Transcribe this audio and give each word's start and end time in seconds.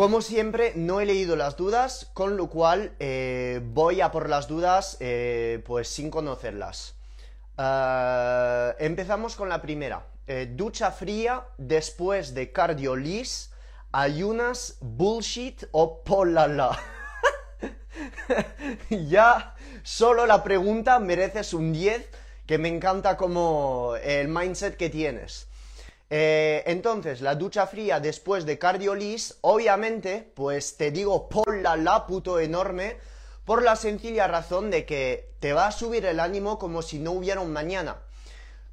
Como 0.00 0.22
siempre, 0.22 0.72
no 0.76 1.02
he 1.02 1.04
leído 1.04 1.36
las 1.36 1.58
dudas, 1.58 2.10
con 2.14 2.38
lo 2.38 2.48
cual 2.48 2.94
eh, 3.00 3.60
voy 3.62 4.00
a 4.00 4.10
por 4.10 4.30
las 4.30 4.48
dudas 4.48 4.96
eh, 4.98 5.62
pues 5.66 5.88
sin 5.88 6.10
conocerlas. 6.10 6.94
Uh, 7.58 8.72
empezamos 8.78 9.36
con 9.36 9.50
la 9.50 9.60
primera. 9.60 10.06
Eh, 10.26 10.50
ducha 10.50 10.90
fría 10.90 11.44
después 11.58 12.32
de 12.32 12.50
cardiolis, 12.50 13.52
ayunas, 13.92 14.78
bullshit 14.80 15.64
o 15.70 16.02
polala. 16.02 16.80
ya 18.88 19.54
solo 19.82 20.24
la 20.24 20.42
pregunta 20.42 20.98
mereces 20.98 21.52
un 21.52 21.74
10, 21.74 22.08
que 22.46 22.56
me 22.56 22.68
encanta 22.68 23.18
como 23.18 23.96
el 24.02 24.28
mindset 24.28 24.78
que 24.78 24.88
tienes. 24.88 25.49
Eh, 26.12 26.64
entonces, 26.66 27.20
la 27.20 27.36
ducha 27.36 27.68
fría 27.68 28.00
después 28.00 28.44
de 28.44 28.58
cardiolis, 28.58 29.38
obviamente, 29.42 30.32
pues 30.34 30.76
te 30.76 30.90
digo 30.90 31.28
polala 31.28 32.04
puto 32.06 32.40
enorme, 32.40 32.96
por 33.44 33.62
la 33.62 33.76
sencilla 33.76 34.26
razón 34.26 34.70
de 34.70 34.84
que 34.84 35.32
te 35.38 35.52
va 35.52 35.68
a 35.68 35.72
subir 35.72 36.04
el 36.04 36.18
ánimo 36.18 36.58
como 36.58 36.82
si 36.82 36.98
no 36.98 37.12
hubiera 37.12 37.40
un 37.40 37.52
mañana. 37.52 37.98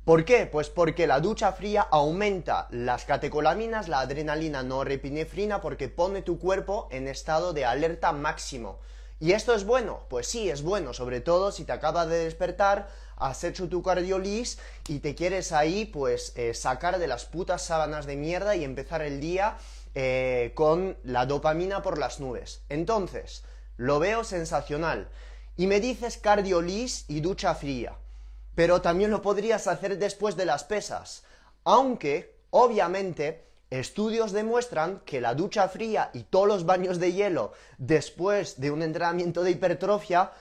¿Por 0.03 0.25
qué? 0.25 0.45
Pues 0.45 0.69
porque 0.69 1.05
la 1.05 1.19
ducha 1.19 1.51
fría 1.51 1.81
aumenta 1.81 2.67
las 2.71 3.05
catecolaminas, 3.05 3.87
la 3.87 3.99
adrenalina 3.99 4.63
norepinefrina, 4.63 5.61
porque 5.61 5.89
pone 5.89 6.21
tu 6.21 6.39
cuerpo 6.39 6.87
en 6.91 7.07
estado 7.07 7.53
de 7.53 7.65
alerta 7.65 8.13
máximo. 8.13 8.79
¿Y 9.19 9.31
esto 9.31 9.55
es 9.55 9.65
bueno? 9.65 10.01
Pues 10.09 10.27
sí, 10.27 10.49
es 10.49 10.61
bueno, 10.61 10.93
sobre 10.93 11.21
todo 11.21 11.51
si 11.51 11.63
te 11.63 11.71
acabas 11.71 12.07
de 12.07 12.25
despertar, 12.25 12.87
has 13.15 13.43
hecho 13.43 13.67
tu 13.67 13.81
cardiolis 13.81 14.59
y 14.87 14.99
te 14.99 15.15
quieres 15.15 15.51
ahí, 15.51 15.85
pues, 15.85 16.33
eh, 16.35 16.53
sacar 16.53 16.99
de 16.99 17.07
las 17.07 17.25
putas 17.25 17.63
sábanas 17.63 18.05
de 18.05 18.15
mierda 18.15 18.55
y 18.55 18.63
empezar 18.63 19.01
el 19.01 19.19
día 19.19 19.57
eh, 19.95 20.51
con 20.53 20.97
la 21.03 21.25
dopamina 21.25 21.81
por 21.81 21.97
las 21.97 22.19
nubes. 22.19 22.61
Entonces, 22.69 23.43
lo 23.77 23.97
veo 23.97 24.23
sensacional. 24.23 25.09
Y 25.55 25.65
me 25.65 25.79
dices 25.79 26.19
cardiolis 26.19 27.05
y 27.07 27.21
ducha 27.21 27.55
fría. 27.55 27.97
Pero 28.53 28.81
también 28.81 29.09
lo 29.09 29.23
podrías 29.23 29.65
hacer 29.65 29.97
después 29.97 30.35
de 30.35 30.45
las 30.45 30.63
pesas. 30.63 31.23
Aunque, 31.63 32.35
obviamente, 32.51 33.46
estudios 33.69 34.31
demuestran 34.31 35.01
que 35.05 35.21
la 35.21 35.35
ducha 35.35 35.67
fría 35.67 36.09
y 36.13 36.23
todos 36.23 36.47
los 36.47 36.65
baños 36.65 36.99
de 36.99 37.13
hielo 37.13 37.51
después 37.77 38.59
de 38.59 38.71
un 38.71 38.81
entrenamiento 38.81 39.43
de 39.43 39.51
hipertrofia 39.51 40.31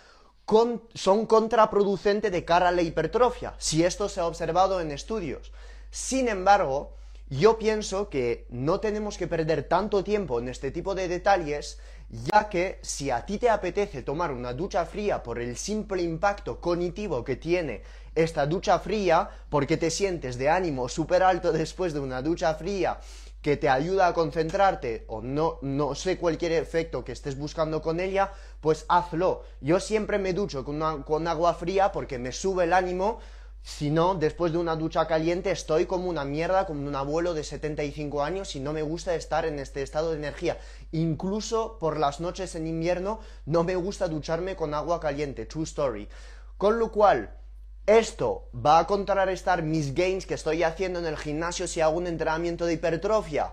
son 0.94 1.26
contraproducentes 1.26 2.30
de 2.30 2.44
cara 2.44 2.68
a 2.68 2.72
la 2.72 2.82
hipertrofia, 2.82 3.54
si 3.58 3.84
esto 3.84 4.08
se 4.08 4.20
ha 4.20 4.26
observado 4.26 4.80
en 4.80 4.92
estudios. 4.92 5.52
Sin 5.90 6.28
embargo, 6.28 6.92
yo 7.28 7.58
pienso 7.58 8.08
que 8.08 8.46
no 8.50 8.78
tenemos 8.78 9.18
que 9.18 9.26
perder 9.26 9.64
tanto 9.64 10.04
tiempo 10.04 10.38
en 10.38 10.48
este 10.48 10.70
tipo 10.70 10.94
de 10.94 11.08
detalles, 11.08 11.80
ya 12.08 12.48
que 12.48 12.78
si 12.82 13.10
a 13.10 13.26
ti 13.26 13.38
te 13.38 13.50
apetece 13.50 14.02
tomar 14.02 14.30
una 14.30 14.52
ducha 14.52 14.86
fría 14.86 15.24
por 15.24 15.40
el 15.40 15.56
simple 15.56 16.02
impacto 16.02 16.60
cognitivo 16.60 17.24
que 17.24 17.34
tiene 17.34 17.82
esta 18.16 18.46
ducha 18.46 18.80
fría, 18.80 19.30
porque 19.48 19.76
te 19.76 19.90
sientes 19.90 20.38
de 20.38 20.48
ánimo 20.48 20.88
súper 20.88 21.22
alto 21.22 21.52
después 21.52 21.92
de 21.92 22.00
una 22.00 22.22
ducha 22.22 22.54
fría, 22.54 22.98
que 23.42 23.56
te 23.56 23.68
ayuda 23.68 24.08
a 24.08 24.14
concentrarte 24.14 25.04
o 25.06 25.22
no, 25.22 25.58
no 25.62 25.94
sé 25.94 26.18
cualquier 26.18 26.50
efecto 26.52 27.04
que 27.04 27.12
estés 27.12 27.38
buscando 27.38 27.80
con 27.80 28.00
ella, 28.00 28.32
pues 28.60 28.84
hazlo. 28.88 29.44
Yo 29.60 29.78
siempre 29.78 30.18
me 30.18 30.32
ducho 30.32 30.64
con, 30.64 31.04
con 31.04 31.28
agua 31.28 31.54
fría 31.54 31.92
porque 31.92 32.18
me 32.18 32.32
sube 32.32 32.64
el 32.64 32.72
ánimo, 32.72 33.20
si 33.62 33.90
no, 33.90 34.14
después 34.14 34.52
de 34.52 34.58
una 34.58 34.76
ducha 34.76 35.08
caliente 35.08 35.50
estoy 35.50 35.86
como 35.86 36.08
una 36.08 36.24
mierda, 36.24 36.66
como 36.66 36.86
un 36.86 36.94
abuelo 36.94 37.34
de 37.34 37.42
75 37.42 38.22
años 38.22 38.54
y 38.54 38.60
no 38.60 38.72
me 38.72 38.82
gusta 38.82 39.14
estar 39.16 39.44
en 39.44 39.58
este 39.58 39.82
estado 39.82 40.12
de 40.12 40.18
energía. 40.18 40.56
Incluso 40.92 41.76
por 41.80 41.98
las 41.98 42.20
noches 42.20 42.54
en 42.54 42.68
invierno 42.68 43.18
no 43.44 43.64
me 43.64 43.74
gusta 43.74 44.06
ducharme 44.06 44.54
con 44.54 44.72
agua 44.72 45.00
caliente, 45.00 45.46
true 45.46 45.64
story. 45.64 46.08
Con 46.56 46.78
lo 46.78 46.92
cual, 46.92 47.36
¿Esto 47.86 48.48
va 48.52 48.80
a 48.80 48.86
contrarrestar 48.88 49.62
mis 49.62 49.94
gains 49.94 50.26
que 50.26 50.34
estoy 50.34 50.64
haciendo 50.64 50.98
en 50.98 51.06
el 51.06 51.16
gimnasio 51.16 51.68
si 51.68 51.80
hago 51.80 51.96
un 51.96 52.08
entrenamiento 52.08 52.66
de 52.66 52.72
hipertrofia? 52.72 53.52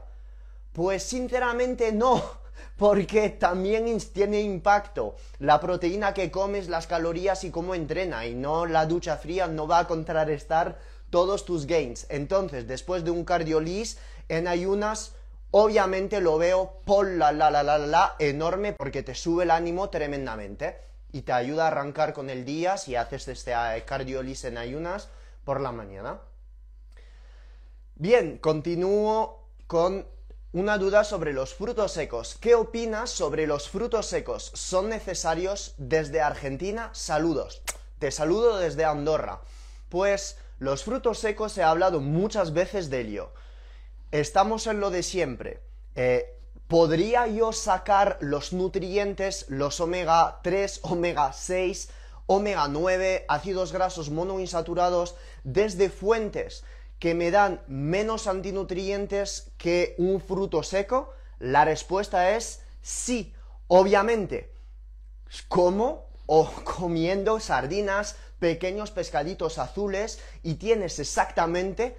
Pues 0.72 1.04
sinceramente 1.04 1.92
no, 1.92 2.20
porque 2.78 3.30
también 3.30 3.86
tiene 4.12 4.42
impacto 4.42 5.16
la 5.38 5.60
proteína 5.60 6.16
que 6.16 6.32
comes, 6.32 6.68
las 6.68 6.88
calorías 6.88 7.44
y 7.44 7.52
cómo 7.52 7.76
entrena, 7.76 8.26
y 8.26 8.34
no 8.34 8.66
la 8.66 8.88
ducha 8.88 9.18
fría 9.18 9.46
no 9.46 9.68
va 9.68 9.78
a 9.78 9.88
contrarrestar 9.88 10.80
todos 11.12 11.46
tus 11.46 11.68
gains. 11.68 12.08
Entonces, 12.10 12.68
después 12.68 13.04
de 13.04 13.12
un 13.12 13.26
cardiolis 13.26 14.00
en 14.30 14.48
ayunas, 14.48 15.14
obviamente 15.52 16.22
lo 16.22 16.40
veo 16.40 16.82
por 16.86 17.08
la 17.08 17.32
la 17.32 17.52
la 17.52 17.62
la 17.62 17.78
la 17.78 18.16
enorme 18.18 18.74
porque 18.74 19.04
te 19.04 19.14
sube 19.14 19.44
el 19.44 19.52
ánimo 19.52 19.92
tremendamente 19.92 20.93
y 21.14 21.22
te 21.22 21.32
ayuda 21.32 21.66
a 21.66 21.68
arrancar 21.68 22.12
con 22.12 22.30
el 22.30 22.44
día 22.44 22.76
si 22.78 22.98
haces 22.98 23.28
este 23.30 23.54
eh, 23.54 23.86
cardiolis 23.86 24.44
en 24.44 24.58
ayunas 24.58 25.08
por 25.46 25.62
la 25.62 25.72
mañana. 25.72 26.20
Bien, 27.96 28.40
continúo 28.40 29.48
con 29.68 30.08
una 30.52 30.78
duda 30.78 31.04
sobre 31.04 31.32
los 31.32 31.54
frutos 31.54 31.92
secos. 31.94 32.36
¿Qué 32.42 32.56
opinas 32.56 33.12
sobre 33.12 33.46
los 33.46 33.70
frutos 33.70 34.08
secos? 34.08 34.52
¿Son 34.56 34.90
necesarios 34.90 35.76
desde 35.78 36.20
Argentina? 36.20 36.90
Saludos. 36.94 37.62
Te 38.00 38.12
saludo 38.12 38.58
desde 38.58 38.84
Andorra. 38.84 39.42
Pues 39.90 40.38
los 40.58 40.84
frutos 40.84 41.20
secos 41.20 41.58
he 41.60 41.64
hablado 41.64 42.02
muchas 42.02 42.54
veces 42.54 42.90
de 42.90 43.02
ello. 43.02 43.32
Estamos 44.12 44.66
en 44.66 44.80
lo 44.80 44.90
de 44.90 45.04
siempre. 45.04 45.62
Eh, 45.96 46.40
¿podría 46.74 47.28
yo 47.28 47.52
sacar 47.52 48.18
los 48.20 48.52
nutrientes, 48.52 49.46
los 49.48 49.80
omega 49.80 50.40
3, 50.42 50.80
omega 50.82 51.32
6, 51.32 51.90
omega 52.26 52.68
9, 52.68 53.26
ácidos 53.28 53.72
grasos 53.72 54.10
monoinsaturados 54.10 55.14
desde 55.44 55.92
fuentes 55.92 56.64
que 56.98 57.14
me 57.14 57.30
dan 57.30 57.62
menos 57.68 58.26
antinutrientes 58.26 59.52
que 59.60 59.94
un 60.00 60.20
fruto 60.20 60.64
seco? 60.64 61.14
La 61.38 61.64
respuesta 61.64 62.32
es 62.32 62.64
sí, 62.82 63.36
obviamente. 63.68 64.52
¿Cómo? 65.50 66.08
O 66.26 66.50
comiendo 66.64 67.40
sardinas, 67.40 68.16
pequeños 68.40 68.90
pescaditos 68.90 69.60
azules 69.60 70.20
y 70.42 70.56
tienes 70.56 70.98
exactamente 70.98 71.96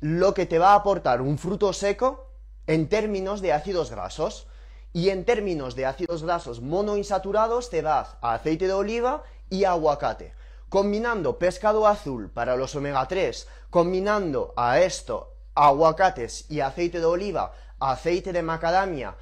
lo 0.00 0.34
que 0.34 0.46
te 0.46 0.58
va 0.58 0.72
a 0.72 0.74
aportar 0.78 1.22
un 1.22 1.38
fruto 1.38 1.72
seco 1.72 2.31
en 2.66 2.88
términos 2.88 3.40
de 3.40 3.52
ácidos 3.52 3.90
grasos. 3.90 4.46
Y 4.94 5.08
en 5.08 5.24
términos 5.24 5.74
de 5.74 5.86
ácidos 5.86 6.22
grasos 6.22 6.60
monoinsaturados 6.60 7.70
te 7.70 7.80
vas 7.80 8.16
a 8.20 8.34
aceite 8.34 8.66
de 8.66 8.74
oliva 8.74 9.22
y 9.48 9.64
aguacate. 9.64 10.34
Combinando 10.68 11.38
pescado 11.38 11.86
azul 11.86 12.30
para 12.30 12.56
los 12.56 12.74
omega 12.74 13.08
3, 13.08 13.48
combinando 13.70 14.52
a 14.56 14.80
esto 14.80 15.32
aguacates 15.54 16.50
y 16.50 16.60
aceite 16.60 16.98
de 16.98 17.06
oliva, 17.06 17.52
aceite 17.78 18.32
de 18.32 18.42
macadamia 18.42 19.16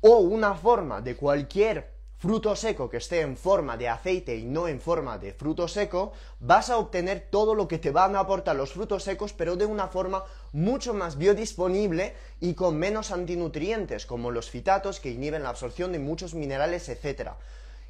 o 0.00 0.18
una 0.18 0.54
forma 0.54 1.00
de 1.00 1.16
cualquier 1.16 1.99
fruto 2.20 2.54
seco 2.54 2.90
que 2.90 2.98
esté 2.98 3.22
en 3.22 3.34
forma 3.34 3.78
de 3.78 3.88
aceite 3.88 4.36
y 4.36 4.44
no 4.44 4.68
en 4.68 4.78
forma 4.78 5.16
de 5.16 5.32
fruto 5.32 5.66
seco, 5.68 6.12
vas 6.38 6.68
a 6.68 6.76
obtener 6.76 7.28
todo 7.30 7.54
lo 7.54 7.66
que 7.66 7.78
te 7.78 7.90
van 7.90 8.14
a 8.14 8.20
aportar 8.20 8.56
los 8.56 8.74
frutos 8.74 9.04
secos, 9.04 9.32
pero 9.32 9.56
de 9.56 9.64
una 9.64 9.88
forma 9.88 10.24
mucho 10.52 10.92
más 10.92 11.16
biodisponible 11.16 12.14
y 12.38 12.52
con 12.52 12.76
menos 12.76 13.10
antinutrientes, 13.10 14.04
como 14.04 14.30
los 14.30 14.50
fitatos 14.50 15.00
que 15.00 15.10
inhiben 15.10 15.44
la 15.44 15.48
absorción 15.48 15.92
de 15.92 15.98
muchos 15.98 16.34
minerales, 16.34 16.90
etc. 16.90 17.30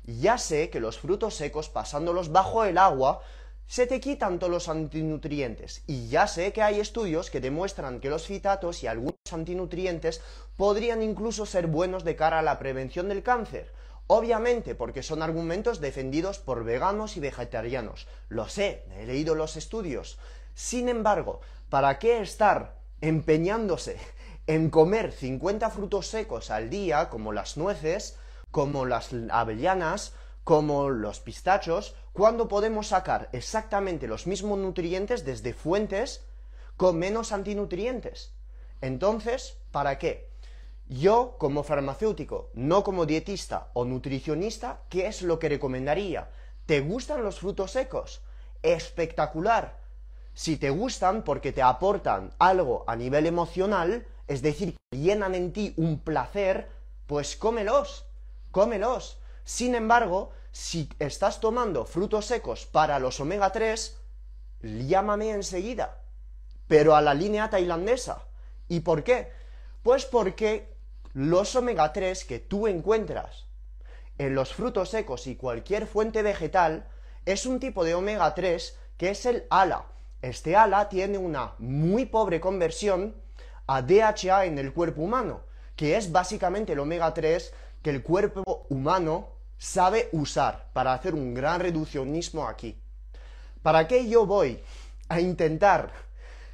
Ya 0.06 0.38
sé 0.38 0.70
que 0.70 0.78
los 0.78 1.00
frutos 1.00 1.34
secos, 1.34 1.68
pasándolos 1.68 2.30
bajo 2.30 2.62
el 2.64 2.78
agua, 2.78 3.22
se 3.66 3.88
te 3.88 3.98
quitan 3.98 4.38
todos 4.38 4.52
los 4.52 4.68
antinutrientes. 4.68 5.82
Y 5.88 6.06
ya 6.06 6.28
sé 6.28 6.52
que 6.52 6.62
hay 6.62 6.78
estudios 6.78 7.30
que 7.30 7.40
demuestran 7.40 7.98
que 7.98 8.10
los 8.10 8.26
fitatos 8.28 8.84
y 8.84 8.86
algunos 8.86 9.16
antinutrientes 9.32 10.20
podrían 10.56 11.02
incluso 11.02 11.46
ser 11.46 11.66
buenos 11.66 12.04
de 12.04 12.14
cara 12.14 12.38
a 12.38 12.42
la 12.42 12.60
prevención 12.60 13.08
del 13.08 13.24
cáncer. 13.24 13.72
Obviamente, 14.12 14.74
porque 14.74 15.04
son 15.04 15.22
argumentos 15.22 15.80
defendidos 15.80 16.40
por 16.40 16.64
veganos 16.64 17.16
y 17.16 17.20
vegetarianos. 17.20 18.08
Lo 18.28 18.48
sé, 18.48 18.84
he 18.96 19.06
leído 19.06 19.36
los 19.36 19.54
estudios. 19.54 20.18
Sin 20.52 20.88
embargo, 20.88 21.42
¿para 21.68 22.00
qué 22.00 22.20
estar 22.20 22.74
empeñándose 23.00 23.98
en 24.48 24.68
comer 24.68 25.12
50 25.12 25.70
frutos 25.70 26.08
secos 26.08 26.50
al 26.50 26.70
día, 26.70 27.08
como 27.08 27.30
las 27.30 27.56
nueces, 27.56 28.18
como 28.50 28.84
las 28.84 29.10
avellanas, 29.30 30.12
como 30.42 30.90
los 30.90 31.20
pistachos, 31.20 31.94
cuando 32.12 32.48
podemos 32.48 32.88
sacar 32.88 33.28
exactamente 33.30 34.08
los 34.08 34.26
mismos 34.26 34.58
nutrientes 34.58 35.24
desde 35.24 35.54
fuentes 35.54 36.26
con 36.76 36.98
menos 36.98 37.30
antinutrientes. 37.30 38.34
Entonces, 38.80 39.58
¿para 39.70 39.98
qué? 39.98 40.29
Yo, 40.92 41.37
como 41.38 41.62
farmacéutico, 41.62 42.50
no 42.52 42.82
como 42.82 43.06
dietista 43.06 43.69
o 43.75 43.84
nutricionista, 43.84 44.81
¿qué 44.88 45.06
es 45.06 45.22
lo 45.22 45.38
que 45.38 45.48
recomendaría? 45.48 46.28
¿Te 46.66 46.81
gustan 46.81 47.22
los 47.22 47.38
frutos 47.38 47.70
secos? 47.70 48.22
Espectacular. 48.64 49.78
Si 50.34 50.56
te 50.56 50.70
gustan 50.70 51.22
porque 51.22 51.52
te 51.52 51.62
aportan 51.62 52.34
algo 52.40 52.82
a 52.88 52.96
nivel 52.96 53.26
emocional, 53.26 54.04
es 54.26 54.42
decir, 54.42 54.76
llenan 54.90 55.37
en 55.37 55.52
ti 55.52 55.75
un 55.76 56.00
placer, 56.00 56.69
pues 57.06 57.37
cómelos, 57.37 58.06
cómelos. 58.50 59.20
Sin 59.44 59.76
embargo, 59.76 60.32
si 60.50 60.88
estás 60.98 61.38
tomando 61.38 61.84
frutos 61.84 62.26
secos 62.26 62.66
para 62.66 62.98
los 62.98 63.20
omega 63.20 63.52
3, 63.52 63.96
llámame 64.62 65.31
enseguida, 65.31 66.02
pero 66.66 66.96
a 66.96 67.00
la 67.00 67.14
línea 67.14 67.48
tailandesa. 67.48 68.25
¿Y 68.66 68.81
por 68.81 69.04
qué? 69.04 69.31
Pues 69.84 70.04
porque 70.04 70.79
los 71.12 71.56
omega 71.56 71.92
3 71.92 72.24
que 72.24 72.38
tú 72.38 72.66
encuentras 72.66 73.46
en 74.18 74.34
los 74.34 74.52
frutos 74.52 74.90
secos 74.90 75.26
y 75.26 75.36
cualquier 75.36 75.86
fuente 75.86 76.22
vegetal 76.22 76.86
es 77.24 77.46
un 77.46 77.58
tipo 77.58 77.84
de 77.84 77.94
omega 77.94 78.34
3 78.34 78.78
que 78.96 79.10
es 79.10 79.26
el 79.26 79.44
ALA. 79.50 79.86
Este 80.22 80.56
ALA 80.56 80.88
tiene 80.88 81.18
una 81.18 81.54
muy 81.58 82.06
pobre 82.06 82.40
conversión 82.40 83.14
a 83.66 83.82
DHA 83.82 84.44
en 84.44 84.58
el 84.58 84.72
cuerpo 84.72 85.02
humano, 85.02 85.40
que 85.74 85.96
es 85.96 86.12
básicamente 86.12 86.74
el 86.74 86.80
omega 86.80 87.14
3 87.14 87.52
que 87.82 87.90
el 87.90 88.02
cuerpo 88.02 88.66
humano 88.68 89.28
sabe 89.56 90.08
usar 90.12 90.68
para 90.72 90.92
hacer 90.92 91.14
un 91.14 91.32
gran 91.34 91.60
reduccionismo 91.60 92.46
aquí. 92.46 92.80
¿Para 93.62 93.88
qué 93.88 94.08
yo 94.08 94.26
voy 94.26 94.62
a 95.08 95.20
intentar 95.20 95.92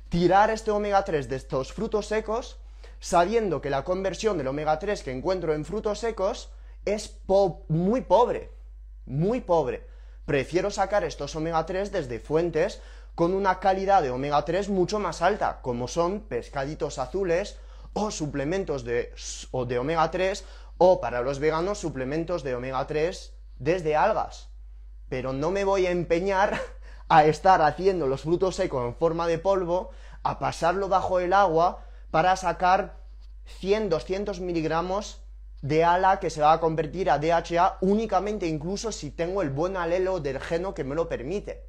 tirar 0.08 0.50
este 0.50 0.70
omega 0.70 1.04
3 1.04 1.28
de 1.28 1.36
estos 1.36 1.72
frutos 1.72 2.06
secos 2.06 2.58
sabiendo 3.06 3.60
que 3.60 3.70
la 3.70 3.84
conversión 3.84 4.36
del 4.36 4.48
omega 4.48 4.80
3 4.80 5.04
que 5.04 5.12
encuentro 5.12 5.54
en 5.54 5.64
frutos 5.64 6.00
secos 6.00 6.50
es 6.84 7.20
muy 7.68 8.00
pobre, 8.00 8.50
muy 9.04 9.40
pobre? 9.40 9.86
Prefiero 10.24 10.72
sacar 10.72 11.04
estos 11.04 11.36
omega 11.36 11.64
3 11.64 11.92
desde 11.92 12.18
fuentes 12.18 12.82
con 13.14 13.32
una 13.32 13.60
calidad 13.60 14.02
de 14.02 14.10
omega 14.10 14.44
3 14.44 14.70
mucho 14.70 14.98
más 14.98 15.22
alta, 15.22 15.60
como 15.62 15.86
son 15.86 16.22
pescaditos 16.22 16.98
azules 16.98 17.60
o 17.92 18.10
suplementos 18.10 18.82
de, 18.82 19.14
o 19.52 19.66
de 19.66 19.78
omega 19.78 20.10
3 20.10 20.44
o 20.78 21.00
para 21.00 21.20
los 21.20 21.38
veganos 21.38 21.78
suplementos 21.78 22.42
de 22.42 22.56
omega 22.56 22.88
3 22.88 23.32
desde 23.60 23.94
algas. 23.94 24.48
Pero 25.08 25.32
no 25.32 25.52
me 25.52 25.62
voy 25.62 25.86
a 25.86 25.92
empeñar 25.92 26.60
a 27.08 27.24
estar 27.24 27.62
haciendo 27.62 28.08
los 28.08 28.22
frutos 28.22 28.56
secos 28.56 28.84
en 28.84 28.96
forma 28.96 29.28
de 29.28 29.38
polvo, 29.38 29.90
a 30.24 30.40
pasarlo 30.40 30.88
bajo 30.88 31.20
el 31.20 31.32
agua 31.32 31.85
para 32.10 32.36
sacar 32.36 32.96
100, 33.60 33.88
200 33.88 34.40
miligramos 34.40 35.20
de 35.62 35.84
ala 35.84 36.20
que 36.20 36.30
se 36.30 36.40
va 36.40 36.52
a 36.52 36.60
convertir 36.60 37.10
a 37.10 37.18
DHA 37.18 37.78
únicamente 37.80 38.46
incluso 38.46 38.92
si 38.92 39.10
tengo 39.10 39.42
el 39.42 39.50
buen 39.50 39.76
alelo 39.76 40.20
del 40.20 40.40
geno 40.40 40.74
que 40.74 40.84
me 40.84 40.94
lo 40.94 41.08
permite. 41.08 41.64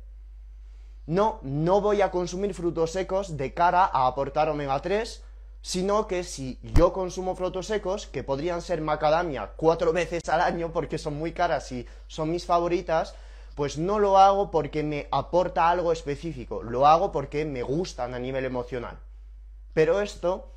No, 1.06 1.40
no 1.42 1.80
voy 1.80 2.02
a 2.02 2.12
consumir 2.12 2.54
frutos 2.54 2.92
secos 2.92 3.38
de 3.38 3.54
cara 3.54 3.86
a 3.86 4.08
aportar 4.08 4.50
omega 4.50 4.82
3, 4.82 5.24
sino 5.62 6.06
que 6.06 6.24
si 6.24 6.60
yo 6.62 6.92
consumo 6.92 7.36
frutos 7.36 7.68
secos, 7.68 8.08
que 8.08 8.24
podrían 8.24 8.62
ser 8.62 8.82
macadamia 8.82 9.52
cuatro 9.56 9.94
veces 9.94 10.28
al 10.28 10.42
año 10.42 10.72
porque 10.74 10.98
son 10.98 11.18
muy 11.18 11.32
caras 11.32 11.72
y 11.72 11.88
son 12.08 12.32
mis 12.32 12.46
favoritas, 12.46 13.16
pues 13.56 13.78
no 13.78 14.00
lo 14.00 14.18
hago 14.18 14.52
porque 14.52 14.84
me 14.84 15.08
aporta 15.12 15.70
algo 15.70 15.92
específico, 15.92 16.62
lo 16.62 16.86
hago 16.86 17.12
porque 17.12 17.46
me 17.46 17.64
gustan 17.64 18.14
a 18.14 18.20
nivel 18.20 18.46
emocional. 18.46 19.00
Pero 19.78 20.02
esto, 20.02 20.50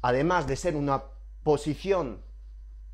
además 0.00 0.46
de 0.46 0.54
ser 0.54 0.76
una 0.76 1.02
posición 1.42 2.22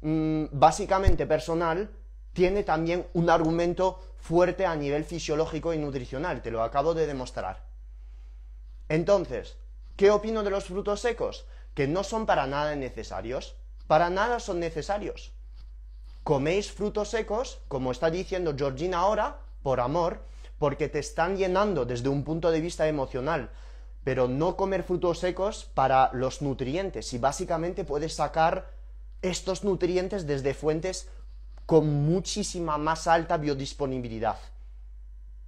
mm, 0.01 0.45
básicamente 0.53 1.27
personal, 1.27 1.91
tiene 2.33 2.63
también 2.63 3.07
un 3.13 3.29
argumento 3.29 4.01
fuerte 4.17 4.65
a 4.65 4.75
nivel 4.75 5.05
fisiológico 5.05 5.75
y 5.75 5.79
nutricional, 5.79 6.41
te 6.41 6.51
lo 6.51 6.63
acabo 6.63 6.95
de 6.95 7.07
demostrar. 7.07 7.67
Entonces, 8.89 9.59
¿qué 9.97 10.11
opino 10.11 10.43
de 10.43 10.49
los 10.49 10.65
frutos 10.65 11.01
secos? 11.01 11.45
Que 11.75 11.87
no 11.87 12.05
son 12.05 12.25
para 12.25 12.47
nada 12.47 12.75
necesarios. 12.75 13.55
Para 13.87 14.09
nada 14.09 14.41
son 14.41 14.61
necesarios. 14.61 15.35
Coméis 16.25 16.73
frutos 16.73 17.11
secos, 17.11 17.59
como 17.69 17.93
está 17.93 18.09
diciendo 18.09 18.55
Georgina 18.57 19.01
ahora, 19.01 19.41
por 19.63 19.81
amor, 19.81 20.23
porque 20.59 20.89
te 20.89 21.01
están 21.01 21.37
llenando 21.37 21.85
desde 21.85 22.09
un 22.09 22.25
punto 22.25 22.51
de 22.51 22.63
vista 22.63 22.89
emocional. 22.89 23.51
Pero 24.07 24.29
no 24.29 24.57
comer 24.57 24.85
frutos 24.85 25.19
secos 25.19 25.65
para 25.75 26.11
los 26.13 26.41
nutrientes. 26.41 27.13
Y 27.13 27.19
básicamente 27.19 27.83
puedes 27.83 28.15
sacar 28.15 28.71
estos 29.21 29.65
nutrientes 29.65 30.29
desde 30.29 30.55
fuentes 30.55 31.09
con 31.67 31.89
muchísima 32.07 32.79
más 32.79 33.09
alta 33.09 33.37
biodisponibilidad. 33.37 34.39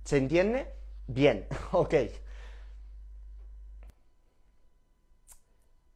¿Se 0.02 0.16
entiende? 0.16 0.74
Bien, 1.06 1.46
ok. 1.70 1.94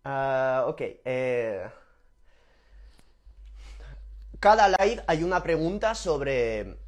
Ah, 0.05 0.67
ok. 0.69 0.81
Eh, 1.05 1.69
cada 4.39 4.69
live 4.69 5.03
hay 5.09 5.25
una 5.25 5.43
pregunta 5.43 5.97
sobre 5.97 6.79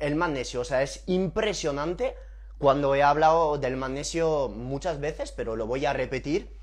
el 0.00 0.16
magnesio. 0.16 0.60
O 0.60 0.64
sea, 0.64 0.82
es 0.82 1.02
impresionante 1.06 2.14
cuando 2.62 2.94
he 2.94 3.02
hablado 3.02 3.58
del 3.58 3.76
magnesio 3.76 4.48
muchas 4.48 5.00
veces, 5.00 5.32
pero 5.32 5.56
lo 5.56 5.66
voy 5.66 5.84
a 5.84 5.92
repetir. 5.92 6.56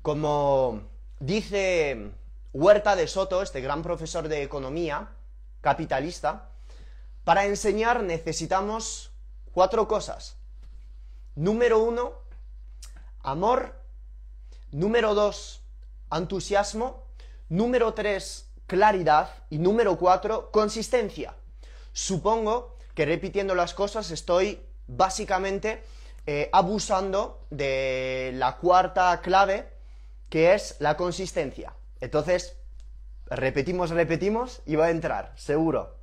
Como 0.00 0.84
dice 1.20 2.12
Huerta 2.54 2.96
de 2.96 3.06
Soto, 3.06 3.42
este 3.42 3.60
gran 3.60 3.82
profesor 3.82 4.26
de 4.26 4.42
economía 4.42 5.10
capitalista, 5.60 6.48
para 7.24 7.44
enseñar 7.44 8.04
necesitamos 8.04 9.10
cuatro 9.52 9.86
cosas. 9.86 10.38
Número 11.34 11.78
uno, 11.78 12.14
amor. 13.20 13.74
Número 14.72 15.12
dos, 15.12 15.60
entusiasmo. 16.10 17.04
Número 17.50 17.92
tres, 17.92 18.48
claridad. 18.66 19.28
Y 19.50 19.58
número 19.58 19.98
cuatro, 19.98 20.50
consistencia. 20.50 21.34
Supongo 21.92 22.78
que 22.94 23.04
repitiendo 23.04 23.54
las 23.54 23.74
cosas 23.74 24.10
estoy 24.10 24.62
básicamente 24.88 25.82
eh, 26.26 26.50
abusando 26.52 27.46
de 27.50 28.32
la 28.34 28.56
cuarta 28.56 29.20
clave, 29.22 29.68
que 30.28 30.54
es 30.54 30.76
la 30.80 30.96
consistencia. 30.96 31.72
Entonces, 32.00 32.56
repetimos, 33.26 33.90
repetimos 33.90 34.60
y 34.66 34.76
va 34.76 34.86
a 34.86 34.90
entrar, 34.90 35.32
seguro. 35.36 35.96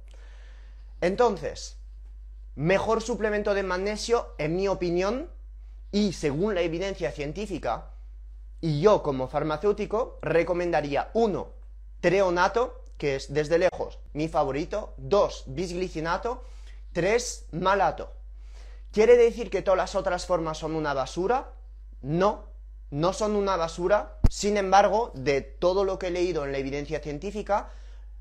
Entonces, 1.02 1.78
mejor 2.56 3.02
suplemento 3.02 3.54
de 3.54 3.64
magnesio, 3.64 4.34
en 4.38 4.56
mi 4.56 4.68
opinión, 4.68 5.30
y 5.92 6.14
según 6.14 6.56
la 6.56 6.62
evidencia 6.62 7.12
científica, 7.12 7.92
y 8.62 8.82
yo 8.82 9.04
como 9.04 9.28
farmacéutico, 9.28 10.18
recomendaría 10.22 11.12
uno, 11.14 11.54
treonato, 12.02 12.82
que 12.98 13.18
es 13.18 13.34
desde 13.34 13.60
lejos 13.60 14.00
mi 14.14 14.28
favorito, 14.28 14.94
dos, 14.98 15.44
bisglicinato, 15.48 16.44
tres, 16.94 17.46
malato. 17.52 18.12
¿Quiere 18.96 19.18
decir 19.18 19.50
que 19.50 19.62
todas 19.62 19.78
las 19.78 19.94
otras 19.96 20.26
formas 20.26 20.58
son 20.58 20.74
una 20.74 20.94
basura? 20.94 21.52
No, 22.02 22.46
no 22.92 23.12
son 23.12 23.36
una 23.36 23.58
basura, 23.58 24.20
sin 24.30 24.56
embargo, 24.56 25.12
de 25.16 25.42
todo 25.42 25.84
lo 25.84 26.00
que 26.00 26.08
he 26.08 26.12
leído 26.12 26.46
en 26.46 26.54
la 26.54 26.60
evidencia 26.60 27.02
científica, 27.02 27.72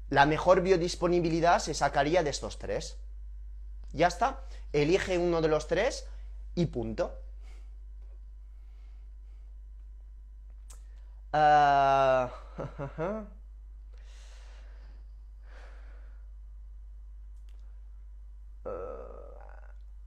la 0.08 0.26
mejor 0.26 0.62
biodisponibilidad 0.62 1.60
se 1.60 1.74
sacaría 1.74 2.24
de 2.24 2.30
estos 2.30 2.58
tres. 2.58 2.96
Ya 3.92 4.08
está, 4.08 4.40
elige 4.72 5.16
uno 5.16 5.40
de 5.40 5.46
los 5.46 5.68
tres 5.68 6.08
y 6.56 6.66
punto. 6.66 7.20
Ah, 11.32 12.32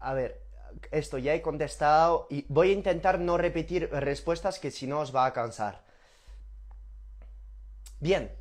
a 0.01 0.13
ver, 0.13 0.46
esto 0.91 1.17
ya 1.17 1.33
he 1.33 1.41
contestado 1.41 2.27
y 2.29 2.45
voy 2.49 2.69
a 2.69 2.73
intentar 2.73 3.19
no 3.19 3.37
repetir 3.37 3.89
respuestas 3.91 4.59
que 4.59 4.71
si 4.71 4.87
no 4.87 4.99
os 4.99 5.15
va 5.15 5.25
a 5.25 5.33
cansar. 5.33 5.81
Bien. 7.99 8.31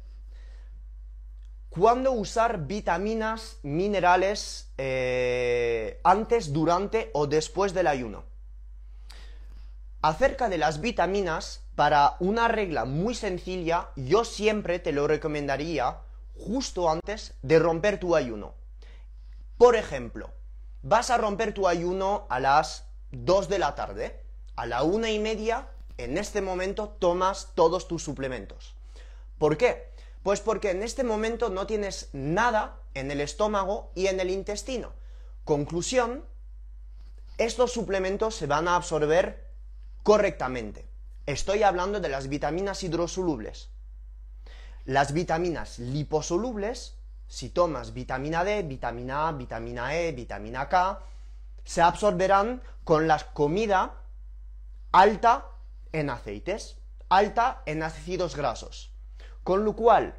¿Cuándo 1.71 2.13
usar 2.13 2.67
vitaminas, 2.67 3.59
minerales 3.63 4.73
eh, 4.79 6.01
antes, 6.05 6.53
durante 6.53 7.11
o 7.13 7.27
después 7.27 7.75
del 7.75 7.87
ayuno? 7.87 8.25
Acerca 10.01 10.49
de 10.49 10.57
las 10.57 10.81
vitaminas, 10.81 11.67
para 11.75 12.17
una 12.21 12.49
regla 12.49 12.87
muy 12.87 13.15
sencilla, 13.15 13.89
yo 13.97 14.25
siempre 14.25 14.79
te 14.79 14.93
lo 14.93 15.07
recomendaría 15.07 15.99
justo 16.39 16.91
antes 16.91 17.35
de 17.43 17.59
romper 17.59 18.01
tu 18.01 18.17
ayuno. 18.17 18.55
Por 19.59 19.77
ejemplo, 19.77 20.31
vas 20.89 21.11
a 21.11 21.19
romper 21.19 21.53
tu 21.53 21.67
ayuno 21.67 22.27
a 22.29 22.39
las 22.39 22.85
2 23.11 23.49
de 23.49 23.59
la 23.59 23.75
tarde, 23.75 24.23
a 24.55 24.67
la 24.67 24.85
una 24.85 25.11
y 25.11 25.19
media, 25.19 25.69
en 25.99 26.17
este 26.17 26.41
momento 26.41 26.97
tomas 27.01 27.53
todos 27.57 27.89
tus 27.89 28.05
suplementos. 28.05 28.77
¿Por 29.39 29.57
qué? 29.57 29.91
Pues 30.23 30.41
porque 30.41 30.71
en 30.71 30.85
este 30.85 31.03
momento 31.03 31.51
no 31.51 31.67
tienes 31.67 32.09
nada 32.13 32.81
en 32.95 33.11
el 33.11 33.21
estómago 33.21 33.91
y 33.97 34.07
en 34.07 34.21
el 34.21 34.31
intestino. 34.31 34.93
Conclusión, 35.45 36.25
estos 37.37 37.73
suplementos 37.73 38.37
se 38.37 38.47
van 38.47 38.69
a 38.69 38.77
absorber 38.77 39.51
correctamente. 40.05 40.87
Estoy 41.27 41.65
hablando 41.65 41.99
de 41.99 42.09
las 42.09 42.29
vitaminas 42.29 42.85
hidrosolubles. 42.85 43.71
Las 44.85 45.13
vitaminas 45.13 45.81
liposolubles, 45.81 46.96
si 47.29 47.51
tomas 47.51 47.93
vitamina 47.93 48.45
D, 48.45 48.63
vitamina 48.63 49.29
A, 49.29 49.33
vitamina 49.33 49.95
E, 49.97 50.13
vitamina 50.13 50.69
K, 50.69 51.01
se 51.65 51.83
absorberán 51.83 52.63
con 52.85 53.09
la 53.09 53.19
comida 53.33 53.95
alta 54.93 55.47
en 55.93 56.11
aceites, 56.11 56.79
alta 57.09 57.63
en 57.67 57.83
ácidos 57.83 58.37
grasos. 58.37 58.93
Con 59.43 59.65
lo 59.65 59.75
cual, 59.75 60.15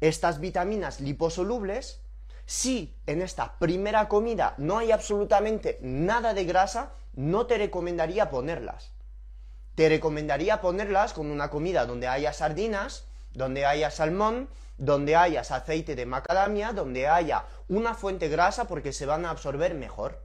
estas 0.00 0.40
vitaminas 0.40 1.00
liposolubles, 1.00 2.02
si 2.44 2.96
en 3.06 3.22
esta 3.22 3.58
primera 3.58 4.08
comida 4.08 4.54
no 4.58 4.78
hay 4.78 4.92
absolutamente 4.92 5.78
nada 5.80 6.34
de 6.34 6.44
grasa, 6.44 6.92
no 7.14 7.46
te 7.46 7.58
recomendaría 7.58 8.30
ponerlas. 8.30 8.92
Te 9.74 9.88
recomendaría 9.88 10.60
ponerlas 10.60 11.12
con 11.12 11.30
una 11.30 11.50
comida 11.50 11.86
donde 11.86 12.08
haya 12.08 12.32
sardinas, 12.32 13.06
donde 13.32 13.64
haya 13.64 13.90
salmón, 13.90 14.48
donde 14.78 15.16
haya 15.16 15.40
aceite 15.40 15.94
de 15.94 16.06
macadamia, 16.06 16.72
donde 16.72 17.08
haya 17.08 17.46
una 17.68 17.94
fuente 17.94 18.28
grasa 18.28 18.66
porque 18.66 18.92
se 18.92 19.06
van 19.06 19.24
a 19.24 19.30
absorber 19.30 19.74
mejor. 19.74 20.22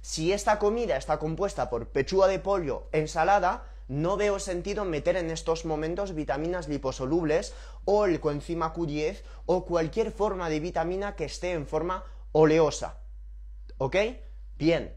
Si 0.00 0.32
esta 0.32 0.58
comida 0.58 0.96
está 0.96 1.18
compuesta 1.18 1.68
por 1.68 1.88
pechuga 1.88 2.28
de 2.28 2.38
pollo, 2.38 2.88
ensalada, 2.92 3.64
no 3.88 4.16
veo 4.16 4.38
sentido 4.38 4.84
meter 4.84 5.16
en 5.16 5.30
estos 5.30 5.64
momentos 5.64 6.14
vitaminas 6.14 6.68
liposolubles 6.68 7.54
o 7.84 8.04
el 8.04 8.20
coenzima 8.20 8.74
Q10 8.74 9.22
o 9.46 9.64
cualquier 9.64 10.12
forma 10.12 10.48
de 10.48 10.60
vitamina 10.60 11.14
que 11.16 11.24
esté 11.24 11.52
en 11.52 11.66
forma 11.66 12.04
oleosa. 12.32 12.98
¿Ok? 13.78 13.96
Bien. 14.58 14.94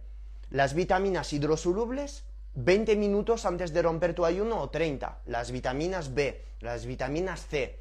Las 0.50 0.74
vitaminas 0.74 1.34
hidrosolubles 1.34 2.24
20 2.56 2.96
minutos 2.96 3.46
antes 3.46 3.74
de 3.74 3.82
romper 3.82 4.13
tu 4.13 4.25
ayuno 4.25 4.60
o 4.60 4.70
30. 4.70 5.22
Las 5.27 5.51
vitaminas 5.51 6.13
B, 6.13 6.44
las 6.60 6.86
vitaminas 6.86 7.48
C. 7.48 7.79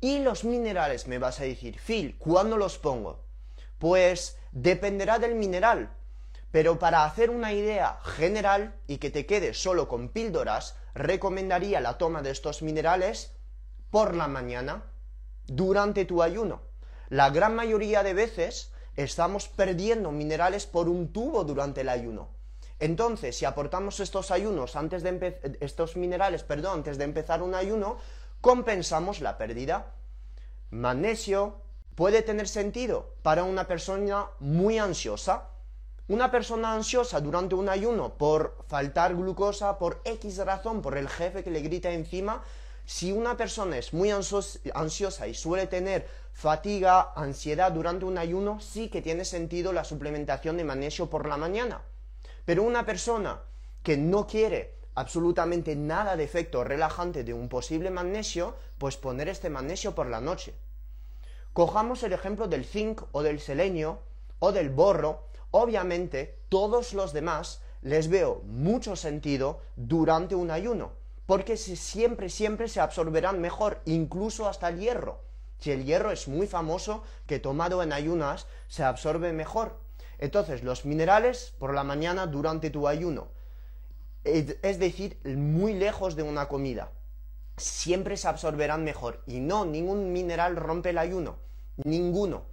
Y 0.00 0.20
los 0.20 0.44
minerales, 0.44 1.08
me 1.08 1.18
vas 1.18 1.40
a 1.40 1.44
decir, 1.44 1.78
Phil, 1.78 2.16
¿cuándo 2.18 2.56
los 2.56 2.78
pongo? 2.78 3.24
Pues 3.78 4.36
dependerá 4.52 5.18
del 5.18 5.34
mineral. 5.34 5.90
Pero 6.50 6.78
para 6.78 7.04
hacer 7.04 7.30
una 7.30 7.52
idea 7.52 7.98
general 8.02 8.74
y 8.86 8.98
que 8.98 9.10
te 9.10 9.26
quedes 9.26 9.60
solo 9.60 9.88
con 9.88 10.08
píldoras, 10.08 10.76
recomendaría 10.94 11.80
la 11.80 11.98
toma 11.98 12.22
de 12.22 12.30
estos 12.30 12.62
minerales 12.62 13.32
por 13.90 14.14
la 14.14 14.28
mañana, 14.28 14.84
durante 15.46 16.04
tu 16.04 16.22
ayuno. 16.22 16.62
La 17.08 17.30
gran 17.30 17.54
mayoría 17.54 18.02
de 18.02 18.14
veces 18.14 18.72
estamos 18.96 19.48
perdiendo 19.48 20.12
minerales 20.12 20.66
por 20.66 20.88
un 20.88 21.12
tubo 21.12 21.44
durante 21.44 21.80
el 21.80 21.88
ayuno. 21.88 22.28
Entonces, 22.78 23.36
si 23.36 23.44
aportamos 23.44 23.98
estos 23.98 24.30
ayunos 24.30 24.76
antes 24.76 25.02
de 25.02 25.56
estos 25.60 25.96
minerales, 25.96 26.44
perdón, 26.44 26.78
antes 26.78 26.98
de 26.98 27.04
empezar 27.04 27.42
un 27.42 27.54
ayuno, 27.54 27.98
compensamos 28.40 29.20
la 29.20 29.38
pérdida. 29.38 29.92
Magnesio 30.70 31.60
puede 31.94 32.22
tener 32.22 32.48
sentido 32.48 33.14
para 33.22 33.44
una 33.44 33.66
persona 33.66 34.26
muy 34.40 34.78
ansiosa. 34.78 35.48
Una 36.08 36.30
persona 36.30 36.72
ansiosa 36.72 37.20
durante 37.20 37.54
un 37.54 37.68
ayuno 37.68 38.14
por 38.14 38.64
faltar 38.66 39.14
glucosa, 39.14 39.78
por 39.78 40.00
X 40.04 40.38
razón, 40.38 40.80
por 40.80 40.96
el 40.96 41.08
jefe 41.08 41.44
que 41.44 41.50
le 41.50 41.60
grita 41.60 41.90
encima, 41.90 42.42
si 42.86 43.12
una 43.12 43.36
persona 43.36 43.76
es 43.76 43.92
muy 43.92 44.10
ansiosa 44.10 45.26
y 45.28 45.34
suele 45.34 45.66
tener 45.66 46.08
fatiga, 46.32 47.12
ansiedad 47.14 47.70
durante 47.70 48.06
un 48.06 48.16
ayuno, 48.16 48.60
sí 48.60 48.88
que 48.88 49.02
tiene 49.02 49.26
sentido 49.26 49.74
la 49.74 49.84
suplementación 49.84 50.56
de 50.56 50.64
magnesio 50.64 51.10
por 51.10 51.28
la 51.28 51.36
mañana. 51.36 51.82
Pero 52.46 52.62
una 52.62 52.86
persona 52.86 53.42
que 53.82 53.98
no 53.98 54.26
quiere 54.26 54.77
absolutamente 54.98 55.76
nada 55.76 56.16
de 56.16 56.24
efecto 56.24 56.64
relajante 56.64 57.22
de 57.22 57.32
un 57.32 57.48
posible 57.48 57.90
magnesio, 57.90 58.56
pues 58.78 58.96
poner 58.96 59.28
este 59.28 59.48
magnesio 59.48 59.94
por 59.94 60.08
la 60.08 60.20
noche. 60.20 60.54
Cojamos 61.52 62.02
el 62.02 62.12
ejemplo 62.12 62.48
del 62.48 62.64
zinc 62.64 63.02
o 63.12 63.22
del 63.22 63.38
selenio 63.38 64.00
o 64.40 64.50
del 64.50 64.70
borro. 64.70 65.28
Obviamente, 65.52 66.40
todos 66.48 66.94
los 66.94 67.12
demás 67.12 67.62
les 67.80 68.08
veo 68.08 68.42
mucho 68.44 68.96
sentido 68.96 69.60
durante 69.76 70.34
un 70.34 70.50
ayuno, 70.50 70.92
porque 71.26 71.56
siempre, 71.56 72.28
siempre 72.28 72.68
se 72.68 72.80
absorberán 72.80 73.40
mejor, 73.40 73.80
incluso 73.84 74.48
hasta 74.48 74.68
el 74.68 74.80
hierro. 74.80 75.20
Si 75.60 75.70
el 75.70 75.84
hierro 75.84 76.10
es 76.10 76.26
muy 76.26 76.48
famoso, 76.48 77.04
que 77.26 77.38
tomado 77.38 77.84
en 77.84 77.92
ayunas 77.92 78.46
se 78.66 78.82
absorbe 78.82 79.32
mejor. 79.32 79.78
Entonces, 80.18 80.64
los 80.64 80.84
minerales 80.84 81.54
por 81.58 81.72
la 81.72 81.84
mañana 81.84 82.26
durante 82.26 82.70
tu 82.70 82.88
ayuno, 82.88 83.28
es 84.24 84.78
decir, 84.78 85.18
muy 85.24 85.74
lejos 85.74 86.16
de 86.16 86.22
una 86.22 86.48
comida, 86.48 86.92
siempre 87.56 88.16
se 88.16 88.28
absorberán 88.28 88.84
mejor. 88.84 89.22
Y 89.26 89.40
no, 89.40 89.64
ningún 89.64 90.12
mineral 90.12 90.56
rompe 90.56 90.90
el 90.90 90.98
ayuno, 90.98 91.36
ninguno. 91.76 92.46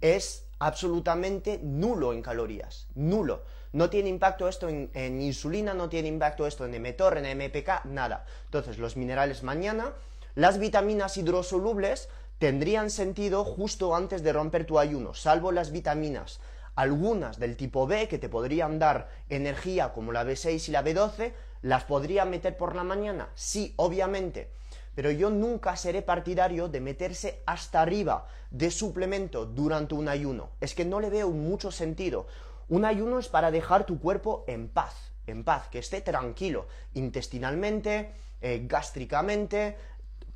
Es 0.00 0.48
absolutamente 0.58 1.60
nulo 1.62 2.12
en 2.12 2.22
calorías, 2.22 2.88
nulo. 2.94 3.42
No 3.72 3.90
tiene 3.90 4.08
impacto 4.08 4.48
esto 4.48 4.68
en, 4.68 5.20
insulina, 5.20 5.74
no 5.74 5.88
tiene 5.88 6.08
impacto 6.08 6.46
esto 6.46 6.64
en 6.64 6.80
mTOR, 6.80 7.18
en 7.18 7.38
MPK, 7.38 7.86
nada. 7.86 8.24
Entonces, 8.44 8.78
los 8.78 8.96
minerales 8.96 9.42
mañana, 9.42 9.92
las 10.36 10.58
vitaminas 10.58 11.16
hidrosolubles 11.16 12.08
tendrían 12.38 12.90
sentido 12.90 13.44
justo 13.44 13.96
antes 13.96 14.22
de 14.22 14.32
romper 14.32 14.64
tu 14.64 14.78
ayuno, 14.78 15.14
salvo 15.14 15.50
las 15.50 15.72
vitaminas 15.72 16.40
algunas 16.76 17.38
del 17.38 17.56
tipo 17.56 17.86
B 17.86 18.08
que 18.08 18.18
te 18.18 18.28
podrían 18.28 18.78
dar 18.78 19.08
energía 19.28 19.92
como 19.92 20.12
la 20.12 20.24
B6 20.24 20.68
y 20.68 20.72
la 20.72 20.84
B12, 20.84 21.32
¿las 21.62 21.84
podría 21.84 22.24
meter 22.24 22.56
por 22.56 22.74
la 22.74 22.84
mañana? 22.84 23.28
Sí, 23.34 23.74
obviamente. 23.76 24.50
Pero 24.94 25.10
yo 25.10 25.30
nunca 25.30 25.76
seré 25.76 26.02
partidario 26.02 26.68
de 26.68 26.80
meterse 26.80 27.42
hasta 27.46 27.82
arriba 27.82 28.26
de 28.50 28.70
suplemento 28.70 29.44
durante 29.44 29.94
un 29.94 30.08
ayuno. 30.08 30.50
Es 30.60 30.74
que 30.74 30.84
no 30.84 31.00
le 31.00 31.10
veo 31.10 31.30
mucho 31.30 31.72
sentido. 31.72 32.26
Un 32.68 32.84
ayuno 32.84 33.18
es 33.18 33.28
para 33.28 33.50
dejar 33.50 33.86
tu 33.86 33.98
cuerpo 33.98 34.44
en 34.46 34.68
paz, 34.68 35.12
en 35.26 35.42
paz, 35.42 35.68
que 35.68 35.80
esté 35.80 36.00
tranquilo, 36.00 36.66
intestinalmente, 36.94 38.12
eh, 38.40 38.62
gástricamente, 38.66 39.76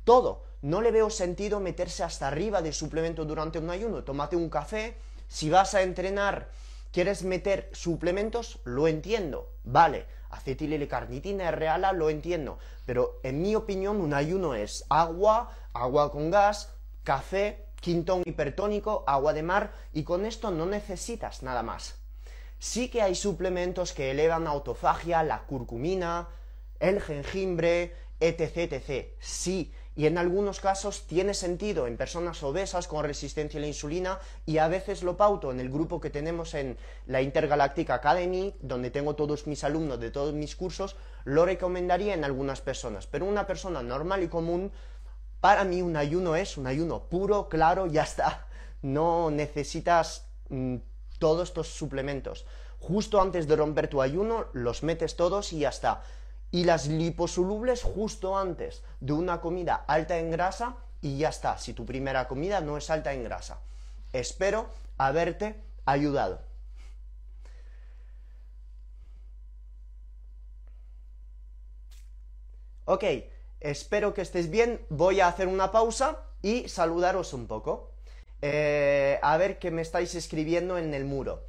todo. 0.03 0.43
No 0.61 0.81
le 0.81 0.91
veo 0.91 1.09
sentido 1.09 1.61
meterse 1.61 2.03
hasta 2.03 2.27
arriba 2.27 2.61
de 2.61 2.73
suplemento 2.73 3.23
durante 3.23 3.59
un 3.59 3.69
ayuno. 3.69 4.03
Tómate 4.03 4.35
un 4.35 4.49
café, 4.49 4.97
si 5.29 5.49
vas 5.49 5.75
a 5.75 5.83
entrenar, 5.83 6.49
quieres 6.91 7.23
meter 7.23 7.69
suplementos, 7.71 8.59
lo 8.65 8.87
entiendo, 8.87 9.53
vale. 9.63 10.05
Acetil 10.29 10.73
Acetil-L-carnitina, 10.73 11.51
reala, 11.51 11.93
lo 11.93 12.09
entiendo. 12.09 12.59
Pero 12.85 13.19
en 13.23 13.41
mi 13.41 13.55
opinión, 13.55 14.01
un 14.01 14.13
ayuno 14.13 14.53
es 14.53 14.85
agua, 14.89 15.55
agua 15.73 16.11
con 16.11 16.29
gas, 16.29 16.73
café, 17.03 17.65
quintón 17.79 18.23
hipertónico, 18.25 19.03
agua 19.07 19.33
de 19.33 19.43
mar, 19.43 19.71
y 19.93 20.03
con 20.03 20.25
esto 20.25 20.51
no 20.51 20.65
necesitas 20.65 21.41
nada 21.41 21.63
más. 21.63 21.95
Sí 22.59 22.89
que 22.89 23.01
hay 23.01 23.15
suplementos 23.15 23.93
que 23.93 24.11
elevan 24.11 24.45
autofagia, 24.45 25.23
la 25.23 25.43
curcumina, 25.43 26.27
el 26.79 27.01
jengibre, 27.01 27.95
etc, 28.19 28.73
etc. 28.73 29.13
Sí, 29.19 29.73
y 29.99 30.05
en 30.05 30.17
algunos 30.17 30.61
casos 30.61 31.07
tiene 31.07 31.33
sentido 31.33 31.85
en 31.85 31.97
personas 31.97 32.41
obesas 32.41 32.87
con 32.87 33.03
resistencia 33.03 33.57
a 33.57 33.61
la 33.61 33.67
insulina 33.67 34.19
y 34.45 34.59
a 34.59 34.69
veces 34.69 35.03
lo 35.03 35.17
pauto 35.17 35.51
en 35.51 35.59
el 35.59 35.69
grupo 35.69 35.99
que 35.99 36.09
tenemos 36.09 36.53
en 36.53 36.77
la 37.05 37.21
Intergalactic 37.21 37.89
Academy, 37.89 38.55
donde 38.61 38.91
tengo 38.91 39.15
todos 39.15 39.45
mis 39.45 39.65
alumnos 39.65 39.99
de 39.99 40.09
todos 40.09 40.33
mis 40.33 40.55
cursos, 40.55 40.95
lo 41.25 41.45
recomendaría 41.45 42.13
en 42.13 42.23
algunas 42.23 42.61
personas, 42.61 43.07
pero 43.07 43.25
una 43.25 43.45
persona 43.45 43.83
normal 43.83 44.23
y 44.23 44.29
común, 44.29 44.71
para 45.41 45.65
mí 45.65 45.81
un 45.81 45.97
ayuno 45.97 46.37
es 46.37 46.55
un 46.55 46.67
ayuno 46.67 47.09
puro, 47.09 47.49
claro, 47.49 47.85
ya 47.85 48.03
está, 48.03 48.47
no 48.81 49.29
necesitas 49.29 50.29
mm, 50.47 50.77
todos 51.19 51.49
estos 51.49 51.67
suplementos. 51.67 52.45
Justo 52.79 53.19
antes 53.19 53.49
de 53.49 53.57
romper 53.57 53.89
tu 53.89 54.01
ayuno, 54.01 54.45
los 54.53 54.81
metes 54.81 55.17
todos 55.17 55.51
y 55.51 55.59
ya 55.59 55.69
está 55.69 56.03
y 56.51 56.63
las 56.63 56.87
liposolubles 56.87 57.83
justo 57.83 58.37
antes 58.37 58.83
de 58.99 59.13
una 59.13 59.41
comida 59.41 59.83
alta 59.87 60.17
en 60.17 60.31
grasa 60.31 60.75
y 61.01 61.17
ya 61.17 61.29
está, 61.29 61.57
si 61.57 61.73
tu 61.73 61.85
primera 61.85 62.27
comida 62.27 62.61
no 62.61 62.77
es 62.77 62.89
alta 62.89 63.13
en 63.13 63.23
grasa. 63.23 63.59
Espero 64.11 64.69
haberte 64.97 65.55
ayudado. 65.85 66.41
Ok, 72.85 73.03
espero 73.59 74.15
que 74.15 74.21
estés 74.21 74.49
bien, 74.49 74.81
voy 74.89 75.19
a 75.19 75.27
hacer 75.27 75.47
una 75.47 75.71
pausa 75.71 76.23
y 76.41 76.67
saludaros 76.67 77.33
un 77.33 77.45
poco. 77.45 77.91
Eh, 78.41 79.19
a 79.21 79.37
ver 79.37 79.59
qué 79.59 79.69
me 79.69 79.83
estáis 79.83 80.15
escribiendo 80.15 80.77
en 80.77 80.93
el 80.93 81.05
muro. 81.05 81.43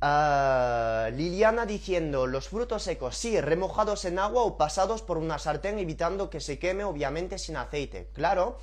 Liliana 0.00 1.66
diciendo, 1.66 2.26
los 2.26 2.48
frutos 2.48 2.82
secos, 2.82 3.16
sí, 3.16 3.40
remojados 3.40 4.04
en 4.04 4.18
agua 4.18 4.42
o 4.42 4.56
pasados 4.58 5.02
por 5.02 5.18
una 5.18 5.38
sartén 5.38 5.78
evitando 5.78 6.28
que 6.30 6.40
se 6.40 6.58
queme, 6.58 6.84
obviamente 6.84 7.38
sin 7.38 7.56
aceite. 7.56 8.10
Claro, 8.12 8.58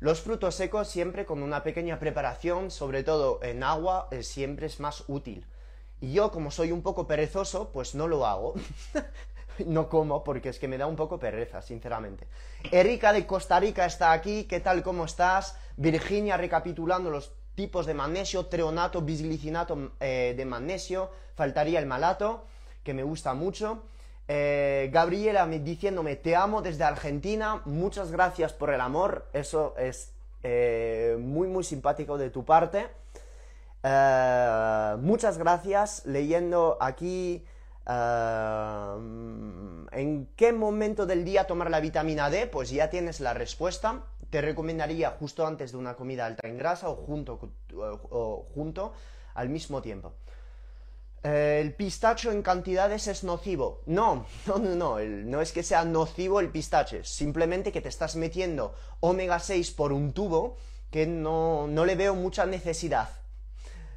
los 0.00 0.20
frutos 0.20 0.54
secos 0.54 0.88
siempre 0.88 1.24
con 1.24 1.42
una 1.42 1.62
pequeña 1.62 1.98
preparación, 1.98 2.70
sobre 2.70 3.02
todo 3.02 3.40
en 3.42 3.62
agua, 3.62 4.08
eh, 4.10 4.22
siempre 4.22 4.66
es 4.66 4.80
más 4.80 5.04
útil. 5.08 5.46
Y 6.00 6.12
yo, 6.12 6.30
como 6.30 6.50
soy 6.50 6.72
un 6.72 6.82
poco 6.82 7.06
perezoso, 7.06 7.70
pues 7.72 7.94
no 7.94 8.06
lo 8.06 8.26
hago. 8.26 8.54
no 9.66 9.88
como 9.88 10.22
porque 10.22 10.50
es 10.50 10.58
que 10.58 10.68
me 10.68 10.78
da 10.78 10.86
un 10.86 10.96
poco 10.96 11.18
pereza, 11.18 11.62
sinceramente. 11.62 12.26
Erika 12.70 13.12
de 13.12 13.26
Costa 13.26 13.58
Rica 13.58 13.86
está 13.86 14.12
aquí, 14.12 14.44
¿qué 14.44 14.60
tal? 14.60 14.82
¿Cómo 14.82 15.06
estás? 15.06 15.56
Virginia 15.76 16.36
recapitulando 16.36 17.10
los 17.10 17.32
tipos 17.56 17.86
de 17.86 17.94
magnesio, 17.94 18.46
treonato, 18.46 19.02
bisglicinato 19.02 19.90
eh, 19.98 20.34
de 20.36 20.44
magnesio, 20.44 21.10
faltaría 21.34 21.80
el 21.80 21.86
malato, 21.86 22.44
que 22.84 22.94
me 22.94 23.02
gusta 23.02 23.34
mucho. 23.34 23.82
Eh, 24.28 24.90
Gabriela 24.92 25.46
diciéndome 25.46 26.16
te 26.16 26.36
amo 26.36 26.62
desde 26.62 26.84
Argentina, 26.84 27.62
muchas 27.64 28.12
gracias 28.12 28.52
por 28.52 28.70
el 28.70 28.80
amor, 28.80 29.26
eso 29.32 29.74
es 29.78 30.12
eh, 30.42 31.16
muy 31.18 31.48
muy 31.48 31.64
simpático 31.64 32.18
de 32.18 32.30
tu 32.30 32.44
parte. 32.44 32.88
muchas 35.00 35.38
gracias, 35.38 36.04
leyendo 36.06 36.76
aquí 36.80 37.44
¿En 39.92 40.28
qué 40.34 40.52
momento 40.52 41.06
del 41.06 41.24
día 41.24 41.46
tomar 41.46 41.70
la 41.70 41.78
vitamina 41.80 42.28
D? 42.30 42.48
Pues 42.48 42.70
ya 42.70 42.90
tienes 42.90 43.20
la 43.20 43.32
respuesta. 43.32 44.02
Te 44.30 44.40
recomendaría 44.40 45.10
justo 45.10 45.46
antes 45.46 45.72
de 45.72 45.78
una 45.78 45.94
comida 45.94 46.26
alta 46.26 46.46
en 46.48 46.58
grasa 46.58 46.88
o 46.88 46.96
junto, 46.96 47.38
o 47.74 48.46
junto 48.54 48.92
al 49.34 49.48
mismo 49.48 49.82
tiempo. 49.82 50.14
Eh, 51.22 51.60
¿El 51.60 51.74
pistacho 51.74 52.30
en 52.30 52.42
cantidades 52.42 53.08
es 53.08 53.24
nocivo? 53.24 53.82
No, 53.86 54.26
no, 54.46 54.58
no, 54.58 54.74
no, 54.74 54.98
no 55.00 55.40
es 55.40 55.52
que 55.52 55.62
sea 55.62 55.84
nocivo 55.84 56.40
el 56.40 56.50
pistache, 56.50 57.02
simplemente 57.04 57.72
que 57.72 57.80
te 57.80 57.88
estás 57.88 58.16
metiendo 58.16 58.74
omega 59.00 59.38
6 59.38 59.72
por 59.72 59.92
un 59.92 60.12
tubo 60.12 60.56
que 60.90 61.06
no, 61.06 61.66
no 61.66 61.84
le 61.84 61.96
veo 61.96 62.14
mucha 62.14 62.46
necesidad. 62.46 63.10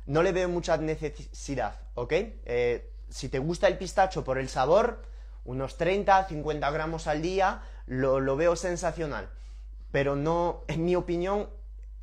No 0.08 0.24
le 0.24 0.32
veo 0.32 0.50
mucha 0.50 0.76
necesidad, 0.78 1.80
¿ok? 1.94 2.14
Eh, 2.14 2.92
si 3.10 3.30
te 3.30 3.38
gusta 3.38 3.68
el 3.68 3.78
pistacho 3.78 4.24
por 4.24 4.40
el 4.40 4.50
sabor, 4.50 5.04
unos 5.46 5.78
30, 5.78 6.28
50 6.28 6.72
gramos 6.72 7.06
al 7.06 7.22
día, 7.22 7.62
lo, 7.86 8.36
veo 8.36 8.56
sensacional. 8.56 9.30
Pero 9.92 10.16
no, 10.16 10.64
en 10.68 10.86
mi 10.86 10.96
opinión, 10.96 11.50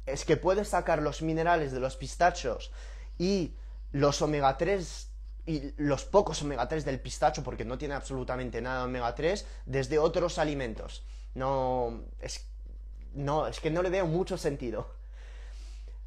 es 0.06 0.24
que 0.24 0.36
puedes 0.36 0.68
sacar 0.68 1.02
los 1.02 1.22
minerales 1.22 1.72
de 1.72 1.80
los 1.80 1.96
pistachos 1.96 2.72
y 3.18 3.54
los 3.92 4.20
omega 4.22 4.56
3 4.56 5.10
y 5.46 5.72
los 5.76 6.04
pocos 6.04 6.42
omega 6.42 6.68
3 6.68 6.84
del 6.84 7.00
pistacho, 7.00 7.42
porque 7.42 7.64
no 7.64 7.78
tiene 7.78 7.94
absolutamente 7.94 8.60
nada 8.60 8.80
de 8.80 8.84
omega 8.86 9.14
3, 9.14 9.46
desde 9.66 9.98
otros 9.98 10.38
alimentos. 10.38 11.04
No 11.34 12.02
es, 12.20 12.46
no, 13.14 13.46
es 13.46 13.60
que 13.60 13.70
no 13.70 13.82
le 13.82 13.90
veo 13.90 14.06
mucho 14.06 14.36
sentido. 14.36 14.88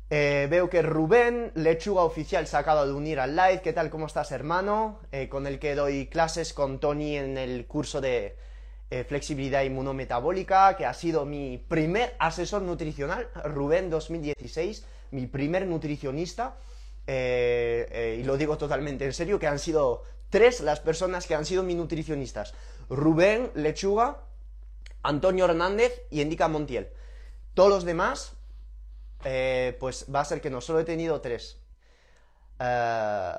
Eh, 0.09 0.47
veo 0.49 0.69
que 0.69 0.81
Rubén, 0.81 1.51
lechuga 1.55 2.01
oficial, 2.01 2.47
se 2.47 2.57
acaba 2.57 2.85
de 2.85 2.93
unir 2.93 3.19
al 3.19 3.35
live. 3.35 3.61
¿Qué 3.61 3.73
tal? 3.73 3.89
¿Cómo 3.89 4.07
estás, 4.07 4.31
hermano? 4.31 4.99
Eh, 5.11 5.29
con 5.29 5.45
el 5.45 5.59
que 5.59 5.75
doy 5.75 6.07
clases 6.07 6.51
con 6.53 6.79
Tony 6.79 7.15
en 7.15 7.37
el 7.37 7.67
curso 7.67 8.01
de 8.01 8.35
eh, 8.89 9.03
flexibilidad 9.03 9.63
inmunometabólica, 9.63 10.75
que 10.75 10.85
ha 10.85 10.93
sido 10.93 11.25
mi 11.25 11.57
primer 11.57 12.15
asesor 12.19 12.61
nutricional, 12.61 13.29
Rubén 13.43 13.89
2016, 13.89 14.85
mi 15.11 15.27
primer 15.27 15.65
nutricionista. 15.67 16.57
y 17.07 18.23
lo 18.23 18.37
digo 18.37 18.57
totalmente 18.57 19.05
en 19.05 19.13
serio, 19.13 19.39
que 19.39 19.47
han 19.47 19.57
sido 19.57 20.03
tres 20.29 20.61
las 20.61 20.79
personas 20.79 21.25
que 21.25 21.35
han 21.35 21.45
sido 21.45 21.63
mis 21.63 21.75
nutricionistas. 21.75 22.53
Rubén, 22.89 23.51
lechuga, 23.55 24.23
Antonio 25.03 25.45
Hernández 25.45 26.01
y 26.09 26.21
Endica 26.21 26.47
Montiel. 26.47 26.89
Todos 27.53 27.69
los 27.69 27.83
demás 27.85 28.33
eh, 29.23 29.75
pues 29.79 30.05
va 30.13 30.21
a 30.21 30.25
ser 30.25 30.41
que 30.41 30.49
no, 30.49 30.61
solo 30.61 30.79
he 30.79 30.85
tenido 30.85 31.19
tres. 31.21 31.61
Eh, 32.59 33.33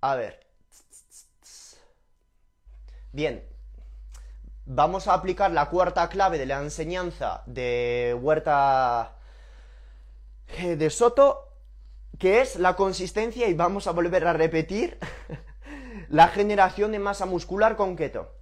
a 0.00 0.14
ver. 0.16 0.40
Bien. 3.12 3.53
Vamos 4.66 5.08
a 5.08 5.14
aplicar 5.14 5.50
la 5.50 5.68
cuarta 5.68 6.08
clave 6.08 6.38
de 6.38 6.46
la 6.46 6.58
enseñanza 6.58 7.42
de 7.44 8.16
Huerta 8.18 9.16
eh, 10.56 10.76
de 10.76 10.88
Soto, 10.88 11.50
que 12.18 12.40
es 12.40 12.56
la 12.56 12.74
consistencia, 12.74 13.46
y 13.46 13.52
vamos 13.52 13.86
a 13.86 13.90
volver 13.90 14.26
a 14.26 14.32
repetir, 14.32 14.98
la 16.08 16.28
generación 16.28 16.92
de 16.92 16.98
masa 16.98 17.26
muscular 17.26 17.76
con 17.76 17.94
keto. 17.94 18.32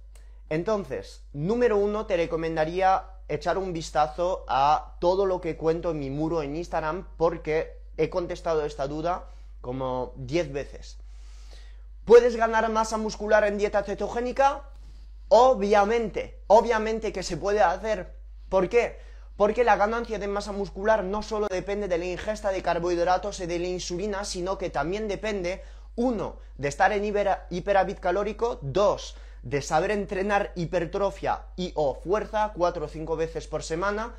Entonces, 0.47 1.25
número 1.33 1.75
uno, 1.75 2.05
te 2.05 2.15
recomendaría 2.15 3.03
echar 3.27 3.57
un 3.57 3.73
vistazo 3.73 4.45
a 4.47 4.95
todo 5.01 5.25
lo 5.25 5.41
que 5.41 5.57
cuento 5.57 5.91
en 5.91 5.99
mi 5.99 6.09
muro 6.09 6.41
en 6.41 6.55
Instagram 6.55 7.05
porque 7.17 7.81
he 7.97 8.09
contestado 8.09 8.63
esta 8.63 8.87
duda 8.87 9.25
como 9.59 10.13
10 10.15 10.53
veces. 10.53 10.99
¿Puedes 12.05 12.37
ganar 12.37 12.69
masa 12.69 12.97
muscular 12.97 13.43
en 13.43 13.57
dieta 13.57 13.83
cetogénica? 13.83 14.69
Obviamente, 15.29 16.43
obviamente 16.47 17.11
que 17.11 17.23
se 17.23 17.37
puede 17.37 17.61
hacer. 17.61 18.15
¿Por 18.49 18.69
qué? 18.69 18.99
Porque 19.35 19.63
la 19.63 19.75
ganancia 19.75 20.19
de 20.19 20.27
masa 20.27 20.51
muscular 20.51 21.03
no 21.03 21.23
solo 21.23 21.47
depende 21.49 21.87
de 21.87 21.97
la 21.97 22.05
ingesta 22.05 22.51
de 22.51 22.61
carbohidratos 22.61 23.39
y 23.39 23.47
de 23.47 23.59
la 23.59 23.67
insulina, 23.67 24.25
sino 24.25 24.57
que 24.57 24.69
también 24.69 25.07
depende, 25.07 25.63
uno, 25.95 26.37
de 26.57 26.67
estar 26.67 26.91
en 26.91 27.03
hiperávit 27.49 27.99
calórico, 27.99 28.59
dos, 28.61 29.15
de 29.41 29.61
saber 29.61 29.91
entrenar 29.91 30.51
hipertrofia 30.55 31.47
y 31.55 31.71
o 31.75 31.95
fuerza 31.95 32.53
cuatro 32.55 32.85
o 32.85 32.89
cinco 32.89 33.15
veces 33.15 33.47
por 33.47 33.63
semana. 33.63 34.13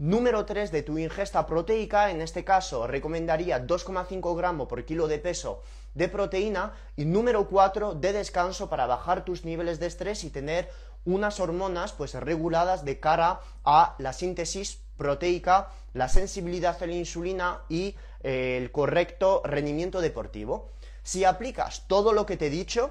Número 0.00 0.46
3 0.46 0.72
de 0.72 0.82
tu 0.82 0.96
ingesta 0.96 1.44
proteica, 1.44 2.10
en 2.10 2.22
este 2.22 2.42
caso 2.42 2.86
recomendaría 2.86 3.66
2,5 3.66 4.34
gramos 4.34 4.66
por 4.66 4.82
kilo 4.86 5.08
de 5.08 5.18
peso 5.18 5.60
de 5.92 6.08
proteína. 6.08 6.72
Y 6.96 7.04
número 7.04 7.46
4 7.46 7.96
de 7.96 8.14
descanso 8.14 8.70
para 8.70 8.86
bajar 8.86 9.26
tus 9.26 9.44
niveles 9.44 9.78
de 9.78 9.88
estrés 9.88 10.24
y 10.24 10.30
tener 10.30 10.70
unas 11.04 11.38
hormonas 11.38 11.92
pues 11.92 12.14
reguladas 12.14 12.82
de 12.86 12.98
cara 12.98 13.40
a 13.62 13.94
la 13.98 14.14
síntesis 14.14 14.80
proteica, 14.96 15.68
la 15.92 16.08
sensibilidad 16.08 16.82
a 16.82 16.86
la 16.86 16.94
insulina 16.94 17.60
y 17.68 17.94
eh, 18.22 18.56
el 18.56 18.72
correcto 18.72 19.42
rendimiento 19.44 20.00
deportivo. 20.00 20.70
Si 21.02 21.26
aplicas 21.26 21.84
todo 21.88 22.14
lo 22.14 22.24
que 22.24 22.38
te 22.38 22.46
he 22.46 22.50
dicho, 22.50 22.90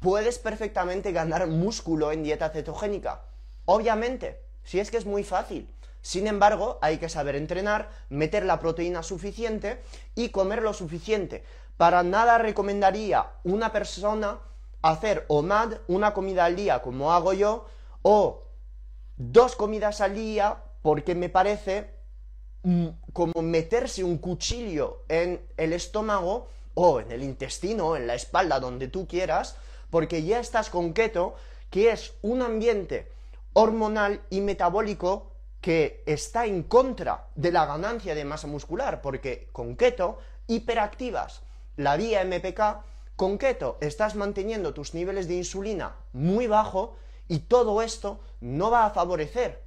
puedes 0.00 0.38
perfectamente 0.38 1.12
ganar 1.12 1.46
músculo 1.46 2.10
en 2.10 2.22
dieta 2.22 2.48
cetogénica. 2.48 3.20
Obviamente, 3.66 4.40
si 4.64 4.80
es 4.80 4.90
que 4.90 4.96
es 4.96 5.04
muy 5.04 5.24
fácil. 5.24 5.68
Sin 6.02 6.26
embargo, 6.26 6.78
hay 6.80 6.98
que 6.98 7.08
saber 7.08 7.36
entrenar, 7.36 7.90
meter 8.08 8.44
la 8.44 8.60
proteína 8.60 9.02
suficiente 9.02 9.82
y 10.14 10.30
comer 10.30 10.62
lo 10.62 10.72
suficiente. 10.72 11.44
Para 11.76 12.02
nada 12.02 12.38
recomendaría 12.38 13.26
una 13.44 13.72
persona 13.72 14.38
hacer 14.82 15.24
OMAD, 15.28 15.74
una 15.88 16.14
comida 16.14 16.44
al 16.44 16.56
día 16.56 16.82
como 16.82 17.12
hago 17.12 17.32
yo, 17.32 17.66
o 18.02 18.44
dos 19.16 19.56
comidas 19.56 20.00
al 20.00 20.14
día, 20.14 20.56
porque 20.82 21.14
me 21.14 21.28
parece 21.28 21.90
mm, 22.62 22.88
como 23.12 23.42
meterse 23.42 24.04
un 24.04 24.18
cuchillo 24.18 25.02
en 25.08 25.40
el 25.56 25.72
estómago 25.72 26.48
o 26.74 27.00
en 27.00 27.10
el 27.10 27.22
intestino, 27.22 27.96
en 27.96 28.06
la 28.06 28.14
espalda, 28.14 28.60
donde 28.60 28.88
tú 28.88 29.06
quieras, 29.06 29.56
porque 29.90 30.22
ya 30.22 30.38
estás 30.38 30.70
con 30.70 30.92
keto, 30.92 31.34
que 31.70 31.90
es 31.90 32.14
un 32.22 32.42
ambiente 32.42 33.10
hormonal 33.52 34.22
y 34.30 34.40
metabólico 34.40 35.27
que 35.60 36.02
está 36.06 36.46
en 36.46 36.62
contra 36.62 37.26
de 37.34 37.52
la 37.52 37.66
ganancia 37.66 38.14
de 38.14 38.24
masa 38.24 38.46
muscular, 38.46 39.00
porque 39.00 39.48
con 39.52 39.76
keto 39.76 40.18
hiperactivas 40.46 41.42
la 41.76 41.96
vía 41.96 42.24
MPK, 42.24 42.60
con 43.16 43.38
keto 43.38 43.78
estás 43.80 44.14
manteniendo 44.14 44.74
tus 44.74 44.94
niveles 44.94 45.26
de 45.26 45.34
insulina 45.34 45.96
muy 46.12 46.46
bajo 46.46 46.96
y 47.26 47.40
todo 47.40 47.82
esto 47.82 48.20
no 48.40 48.70
va 48.70 48.86
a 48.86 48.90
favorecer 48.90 49.62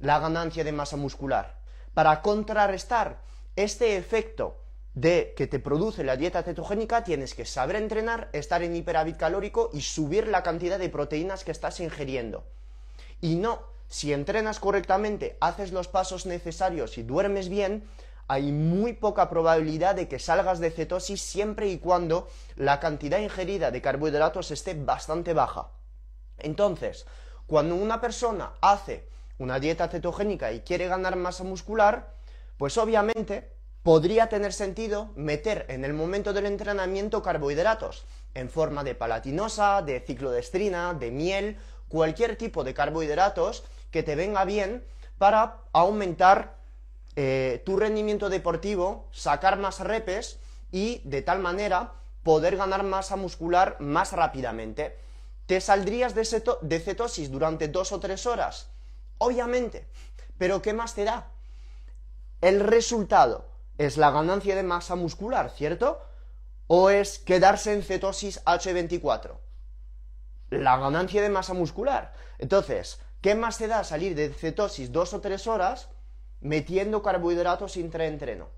la 0.00 0.18
ganancia 0.18 0.64
de 0.64 0.72
masa 0.72 0.96
muscular. 0.96 1.58
Para 1.94 2.22
contrarrestar 2.22 3.20
este 3.56 3.96
efecto 3.96 4.62
de 4.94 5.34
que 5.36 5.46
te 5.46 5.58
produce 5.58 6.02
la 6.02 6.16
dieta 6.16 6.42
cetogénica, 6.42 7.04
tienes 7.04 7.34
que 7.34 7.44
saber 7.44 7.76
entrenar, 7.76 8.28
estar 8.32 8.62
en 8.62 8.74
hiperávit 8.74 9.16
calórico 9.16 9.70
y 9.72 9.82
subir 9.82 10.26
la 10.26 10.42
cantidad 10.42 10.78
de 10.78 10.88
proteínas 10.88 11.44
que 11.44 11.52
estás 11.52 11.80
ingiriendo. 11.80 12.44
Y 13.20 13.36
no, 13.36 13.62
si 13.88 14.12
entrenas 14.12 14.60
correctamente, 14.60 15.36
haces 15.40 15.72
los 15.72 15.88
pasos 15.88 16.26
necesarios 16.26 16.98
y 16.98 17.02
duermes 17.02 17.48
bien, 17.48 17.88
hay 18.28 18.52
muy 18.52 18.92
poca 18.92 19.30
probabilidad 19.30 19.94
de 19.94 20.06
que 20.06 20.18
salgas 20.18 20.58
de 20.60 20.70
cetosis 20.70 21.22
siempre 21.22 21.68
y 21.68 21.78
cuando 21.78 22.28
la 22.56 22.78
cantidad 22.78 23.18
ingerida 23.18 23.70
de 23.70 23.80
carbohidratos 23.80 24.50
esté 24.50 24.74
bastante 24.74 25.32
baja. 25.32 25.70
Entonces, 26.38 27.06
Cuando 27.46 27.76
una 27.76 27.98
persona 27.98 28.52
hace 28.60 29.08
una 29.38 29.58
dieta 29.58 29.88
cetogénica 29.88 30.52
y 30.52 30.60
quiere 30.60 30.86
ganar 30.86 31.16
masa 31.16 31.44
muscular, 31.44 32.14
pues 32.58 32.76
obviamente 32.76 33.56
podría 33.82 34.28
tener 34.28 34.52
sentido 34.52 35.12
meter 35.16 35.64
en 35.70 35.86
el 35.86 35.94
momento 35.94 36.34
del 36.34 36.44
entrenamiento 36.44 37.22
carbohidratos 37.22 38.04
en 38.34 38.50
forma 38.50 38.84
de 38.84 38.94
palatinosa, 38.94 39.80
de 39.80 40.00
ciclodestrina, 40.00 40.92
de 40.92 41.10
miel, 41.10 41.56
cualquier 41.88 42.36
tipo 42.36 42.64
de 42.64 42.74
carbohidratos 42.74 43.64
que 43.90 44.02
te 44.02 44.14
venga 44.14 44.44
bien 44.44 44.84
para 45.18 45.58
aumentar 45.72 46.58
eh, 47.16 47.62
tu 47.66 47.76
rendimiento 47.76 48.30
deportivo, 48.30 49.08
sacar 49.10 49.58
más 49.58 49.80
repes 49.80 50.38
y 50.70 51.00
de 51.04 51.22
tal 51.22 51.40
manera 51.40 51.94
poder 52.22 52.56
ganar 52.56 52.84
masa 52.84 53.16
muscular 53.16 53.76
más 53.80 54.12
rápidamente. 54.12 54.96
¿Te 55.46 55.60
saldrías 55.60 56.14
de, 56.14 56.42
de 56.62 56.80
cetosis 56.80 57.30
durante 57.30 57.68
dos 57.68 57.92
o 57.92 58.00
tres 58.00 58.26
horas? 58.26 58.70
Obviamente. 59.18 59.88
Pero 60.36 60.62
¿qué 60.62 60.72
más 60.72 60.94
te 60.94 61.04
da? 61.04 61.28
El 62.40 62.60
resultado 62.60 63.46
es 63.78 63.96
la 63.96 64.10
ganancia 64.10 64.54
de 64.54 64.62
masa 64.62 64.94
muscular, 64.94 65.50
¿cierto? 65.50 66.00
¿O 66.66 66.90
es 66.90 67.18
quedarse 67.18 67.72
en 67.72 67.82
cetosis 67.82 68.44
H24? 68.44 69.38
La 70.50 70.76
ganancia 70.76 71.22
de 71.22 71.30
masa 71.30 71.54
muscular. 71.54 72.12
Entonces, 72.38 73.00
¿qué 73.20 73.34
más 73.34 73.58
te 73.58 73.68
da 73.68 73.84
salir 73.84 74.14
de 74.14 74.30
cetosis 74.30 74.92
dos 74.92 75.12
o 75.14 75.20
tres 75.20 75.46
horas 75.46 75.88
metiendo 76.40 77.02
carbohidratos 77.02 77.76
intraentreno? 77.76 78.48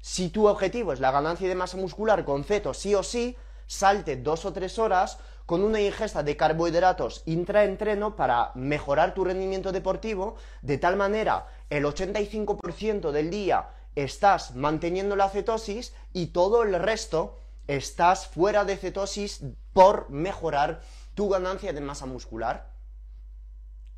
Si 0.00 0.28
tu 0.28 0.46
objetivo 0.46 0.92
es 0.92 1.00
la 1.00 1.10
ganancia 1.10 1.48
de 1.48 1.54
masa 1.54 1.76
muscular 1.76 2.24
con 2.24 2.44
ceto 2.44 2.74
sí 2.74 2.94
o 2.94 3.02
sí, 3.02 3.36
salte 3.66 4.16
dos 4.16 4.44
o 4.44 4.52
tres 4.52 4.78
horas 4.78 5.18
con 5.46 5.62
una 5.62 5.80
ingesta 5.80 6.22
de 6.22 6.36
carbohidratos 6.36 7.22
intraentreno 7.26 8.16
para 8.16 8.50
mejorar 8.54 9.14
tu 9.14 9.24
rendimiento 9.24 9.72
deportivo, 9.72 10.36
de 10.62 10.78
tal 10.78 10.96
manera 10.96 11.46
el 11.70 11.84
85% 11.84 13.12
del 13.12 13.30
día 13.30 13.70
estás 13.94 14.54
manteniendo 14.54 15.16
la 15.16 15.28
cetosis 15.28 15.94
y 16.12 16.26
todo 16.26 16.62
el 16.62 16.74
resto 16.74 17.38
estás 17.66 18.26
fuera 18.26 18.64
de 18.64 18.76
cetosis 18.76 19.42
por 19.72 20.10
mejorar 20.10 20.80
tu 21.16 21.30
ganancia 21.30 21.72
de 21.72 21.80
masa 21.80 22.04
muscular. 22.04 22.70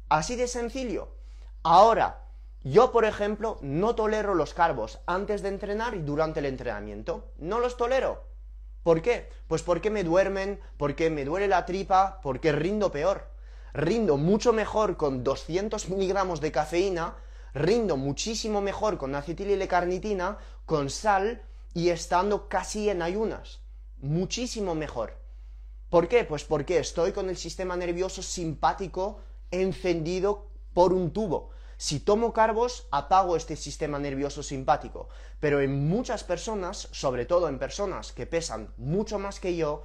Así 0.08 0.36
de 0.36 0.46
sencillo. 0.46 1.16
Ahora, 1.64 2.24
yo 2.62 2.92
por 2.92 3.04
ejemplo 3.04 3.58
no 3.60 3.96
tolero 3.96 4.36
los 4.36 4.54
carbos 4.54 5.00
antes 5.04 5.42
de 5.42 5.48
entrenar 5.48 5.96
y 5.96 6.02
durante 6.02 6.38
el 6.38 6.46
entrenamiento. 6.46 7.32
No 7.36 7.58
los 7.58 7.76
tolero. 7.76 8.24
¿Por 8.84 9.02
qué? 9.02 9.28
Pues 9.48 9.64
porque 9.64 9.90
me 9.90 10.04
duermen, 10.04 10.60
porque 10.76 11.10
me 11.10 11.24
duele 11.24 11.48
la 11.48 11.66
tripa, 11.66 12.20
porque 12.22 12.52
rindo 12.52 12.92
peor. 12.92 13.32
Rindo 13.74 14.16
mucho 14.16 14.52
mejor 14.52 14.96
con 14.96 15.24
200 15.24 15.88
miligramos 15.88 16.40
de 16.40 16.52
cafeína, 16.52 17.16
rindo 17.52 17.96
muchísimo 17.96 18.60
mejor 18.60 18.96
con 18.96 19.16
acetil-L-carnitina, 19.16 20.38
con 20.66 20.88
sal 20.88 21.42
y 21.74 21.90
estando 21.90 22.48
casi 22.48 22.88
en 22.88 23.02
ayunas. 23.02 23.60
Muchísimo 23.98 24.76
mejor. 24.76 25.27
¿Por 25.90 26.06
qué? 26.06 26.24
Pues 26.24 26.44
porque 26.44 26.78
estoy 26.78 27.12
con 27.12 27.30
el 27.30 27.36
sistema 27.36 27.74
nervioso 27.76 28.22
simpático 28.22 29.20
encendido 29.50 30.46
por 30.74 30.92
un 30.92 31.12
tubo. 31.12 31.50
Si 31.78 32.00
tomo 32.00 32.32
carbos, 32.32 32.86
apago 32.90 33.36
este 33.36 33.56
sistema 33.56 33.98
nervioso 33.98 34.42
simpático. 34.42 35.08
Pero 35.40 35.60
en 35.60 35.88
muchas 35.88 36.24
personas, 36.24 36.88
sobre 36.92 37.24
todo 37.24 37.48
en 37.48 37.58
personas 37.58 38.12
que 38.12 38.26
pesan 38.26 38.74
mucho 38.76 39.18
más 39.18 39.40
que 39.40 39.56
yo, 39.56 39.84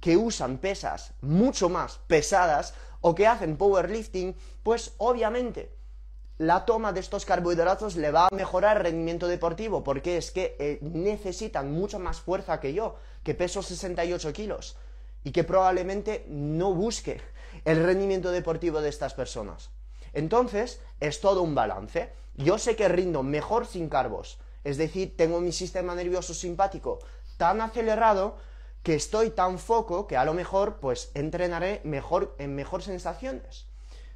que 0.00 0.16
usan 0.16 0.58
pesas 0.58 1.14
mucho 1.20 1.68
más 1.68 2.00
pesadas 2.08 2.74
o 3.00 3.14
que 3.14 3.26
hacen 3.26 3.56
powerlifting, 3.56 4.34
pues 4.62 4.94
obviamente 4.98 5.72
la 6.38 6.64
toma 6.64 6.92
de 6.92 7.00
estos 7.00 7.24
carbohidratos 7.24 7.94
le 7.94 8.10
va 8.10 8.26
a 8.26 8.34
mejorar 8.34 8.78
el 8.78 8.82
rendimiento 8.84 9.28
deportivo, 9.28 9.84
porque 9.84 10.16
es 10.16 10.32
que 10.32 10.56
eh, 10.58 10.78
necesitan 10.82 11.70
mucho 11.70 12.00
más 12.00 12.20
fuerza 12.20 12.58
que 12.58 12.74
yo, 12.74 12.96
que 13.22 13.34
peso 13.34 13.62
68 13.62 14.32
kilos, 14.32 14.76
y 15.24 15.32
que 15.32 15.42
probablemente 15.42 16.24
no 16.28 16.72
busque 16.72 17.20
el 17.64 17.82
rendimiento 17.82 18.30
deportivo 18.30 18.80
de 18.80 18.90
estas 18.90 19.14
personas. 19.14 19.70
Entonces, 20.12 20.80
es 21.00 21.20
todo 21.20 21.42
un 21.42 21.54
balance. 21.54 22.12
Yo 22.36 22.58
sé 22.58 22.76
que 22.76 22.88
rindo 22.88 23.22
mejor 23.22 23.66
sin 23.66 23.88
carbos, 23.88 24.38
es 24.62 24.76
decir, 24.76 25.16
tengo 25.16 25.40
mi 25.40 25.52
sistema 25.52 25.94
nervioso 25.94 26.34
simpático 26.34 26.98
tan 27.36 27.60
acelerado 27.60 28.36
que 28.82 28.94
estoy 28.94 29.30
tan 29.30 29.58
foco 29.58 30.06
que 30.06 30.16
a 30.16 30.24
lo 30.24 30.34
mejor 30.34 30.76
pues 30.76 31.10
entrenaré 31.14 31.80
mejor 31.84 32.34
en 32.38 32.54
mejor 32.54 32.82
sensaciones. 32.82 33.66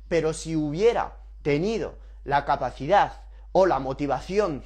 Pero 0.09 0.33
si 0.33 0.57
hubiera 0.57 1.17
tenido 1.43 1.95
la 2.25 2.45
capacidad 2.45 3.23
o 3.53 3.67
la 3.67 3.79
motivación 3.79 4.63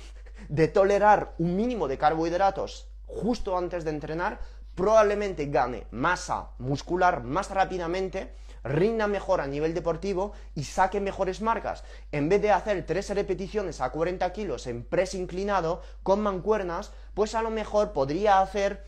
de 0.48 0.68
tolerar 0.68 1.34
un 1.38 1.56
mínimo 1.56 1.88
de 1.88 1.98
carbohidratos 1.98 2.88
justo 3.06 3.56
antes 3.56 3.84
de 3.84 3.90
entrenar, 3.90 4.40
probablemente 4.74 5.46
gane 5.46 5.86
masa 5.90 6.50
muscular 6.58 7.22
más 7.22 7.50
rápidamente 7.50 8.34
rinda 8.64 9.08
mejor 9.08 9.40
a 9.40 9.46
nivel 9.46 9.74
deportivo 9.74 10.32
y 10.54 10.64
saque 10.64 11.00
mejores 11.00 11.40
marcas. 11.40 11.84
En 12.12 12.28
vez 12.28 12.40
de 12.42 12.52
hacer 12.52 12.86
tres 12.86 13.10
repeticiones 13.10 13.80
a 13.80 13.90
40 13.90 14.32
kilos 14.32 14.66
en 14.66 14.84
press 14.84 15.14
inclinado 15.14 15.82
con 16.02 16.20
mancuernas, 16.20 16.92
pues 17.14 17.34
a 17.34 17.42
lo 17.42 17.50
mejor 17.50 17.92
podría 17.92 18.40
hacer 18.40 18.84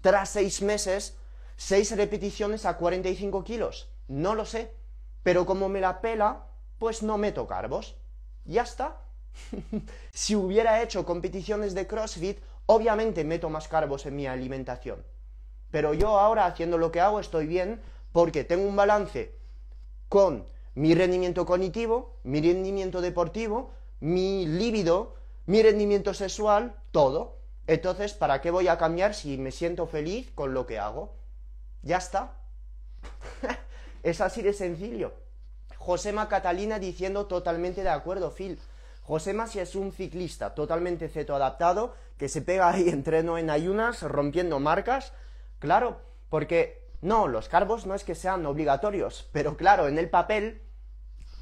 tras 0.00 0.30
seis 0.30 0.62
meses 0.62 1.16
seis 1.56 1.96
repeticiones 1.96 2.66
a 2.66 2.76
45 2.76 3.42
kilos. 3.44 3.90
No 4.08 4.34
lo 4.34 4.44
sé. 4.44 4.72
Pero 5.22 5.46
como 5.46 5.68
me 5.68 5.80
la 5.80 6.00
pela, 6.00 6.46
pues 6.78 7.02
no 7.02 7.18
meto 7.18 7.46
carbos. 7.46 7.96
Ya 8.44 8.62
está. 8.62 9.00
si 10.12 10.36
hubiera 10.36 10.82
hecho 10.82 11.04
competiciones 11.04 11.74
de 11.74 11.86
CrossFit, 11.86 12.38
obviamente 12.66 13.24
meto 13.24 13.50
más 13.50 13.66
carbos 13.68 14.06
en 14.06 14.16
mi 14.16 14.26
alimentación. 14.26 15.04
Pero 15.76 15.92
yo 15.92 16.18
ahora 16.18 16.46
haciendo 16.46 16.78
lo 16.78 16.90
que 16.90 17.02
hago 17.02 17.20
estoy 17.20 17.46
bien 17.46 17.82
porque 18.10 18.44
tengo 18.44 18.66
un 18.66 18.76
balance 18.76 19.34
con 20.08 20.46
mi 20.74 20.94
rendimiento 20.94 21.44
cognitivo, 21.44 22.16
mi 22.24 22.40
rendimiento 22.40 23.02
deportivo, 23.02 23.72
mi 24.00 24.46
líbido, 24.46 25.16
mi 25.44 25.62
rendimiento 25.62 26.14
sexual, 26.14 26.76
todo. 26.92 27.36
Entonces, 27.66 28.14
¿para 28.14 28.40
qué 28.40 28.50
voy 28.50 28.68
a 28.68 28.78
cambiar 28.78 29.12
si 29.14 29.36
me 29.36 29.52
siento 29.52 29.86
feliz 29.86 30.30
con 30.34 30.54
lo 30.54 30.64
que 30.64 30.78
hago? 30.78 31.12
Ya 31.82 31.98
está. 31.98 32.32
es 34.02 34.22
así 34.22 34.40
de 34.40 34.54
sencillo. 34.54 35.12
Josema 35.76 36.26
Catalina 36.30 36.78
diciendo 36.78 37.26
totalmente 37.26 37.82
de 37.82 37.90
acuerdo, 37.90 38.30
Phil. 38.30 38.58
Josema 39.02 39.46
si 39.46 39.58
es 39.58 39.74
un 39.74 39.92
ciclista 39.92 40.54
totalmente 40.54 41.10
ceto 41.10 41.34
adaptado, 41.34 41.94
que 42.16 42.30
se 42.30 42.40
pega 42.40 42.70
ahí 42.70 42.88
entreno 42.88 43.36
en 43.36 43.50
ayunas, 43.50 44.00
rompiendo 44.00 44.58
marcas. 44.58 45.12
Claro, 45.58 46.00
porque 46.28 46.86
no, 47.00 47.28
los 47.28 47.48
carbos 47.48 47.86
no 47.86 47.94
es 47.94 48.04
que 48.04 48.14
sean 48.14 48.44
obligatorios, 48.46 49.28
pero 49.32 49.56
claro, 49.56 49.88
en 49.88 49.98
el 49.98 50.10
papel 50.10 50.62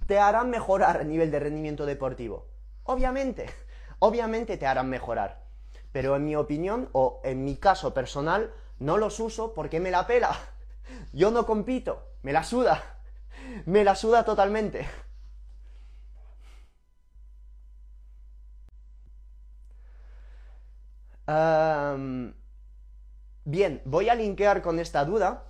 te 0.06 0.18
harán 0.18 0.50
mejorar 0.50 0.98
a 0.98 1.04
nivel 1.04 1.30
de 1.30 1.40
rendimiento 1.40 1.86
deportivo. 1.86 2.48
Obviamente, 2.84 3.46
obviamente 3.98 4.56
te 4.56 4.66
harán 4.66 4.88
mejorar. 4.90 5.44
Pero 5.92 6.16
en 6.16 6.24
mi 6.24 6.36
opinión, 6.36 6.88
o 6.92 7.20
en 7.24 7.44
mi 7.44 7.56
caso 7.56 7.94
personal, 7.94 8.52
no 8.78 8.98
los 8.98 9.20
uso 9.20 9.54
porque 9.54 9.80
me 9.80 9.90
la 9.90 10.06
pela. 10.06 10.36
Yo 11.12 11.30
no 11.30 11.46
compito, 11.46 12.08
me 12.22 12.32
la 12.32 12.44
suda. 12.44 12.82
Me 13.66 13.84
la 13.84 13.94
suda 13.94 14.24
totalmente. 14.24 14.86
Bien, 23.46 23.82
voy 23.84 24.08
a 24.08 24.14
linkear 24.14 24.62
con 24.62 24.78
esta 24.78 25.04
duda. 25.04 25.44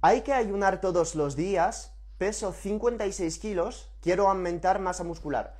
Hay 0.00 0.22
que 0.22 0.32
ayunar 0.32 0.80
todos 0.80 1.14
los 1.14 1.36
días, 1.36 1.94
peso 2.18 2.52
56 2.52 3.38
kilos, 3.38 3.92
quiero 4.00 4.28
aumentar 4.28 4.80
masa 4.80 5.04
muscular. 5.04 5.54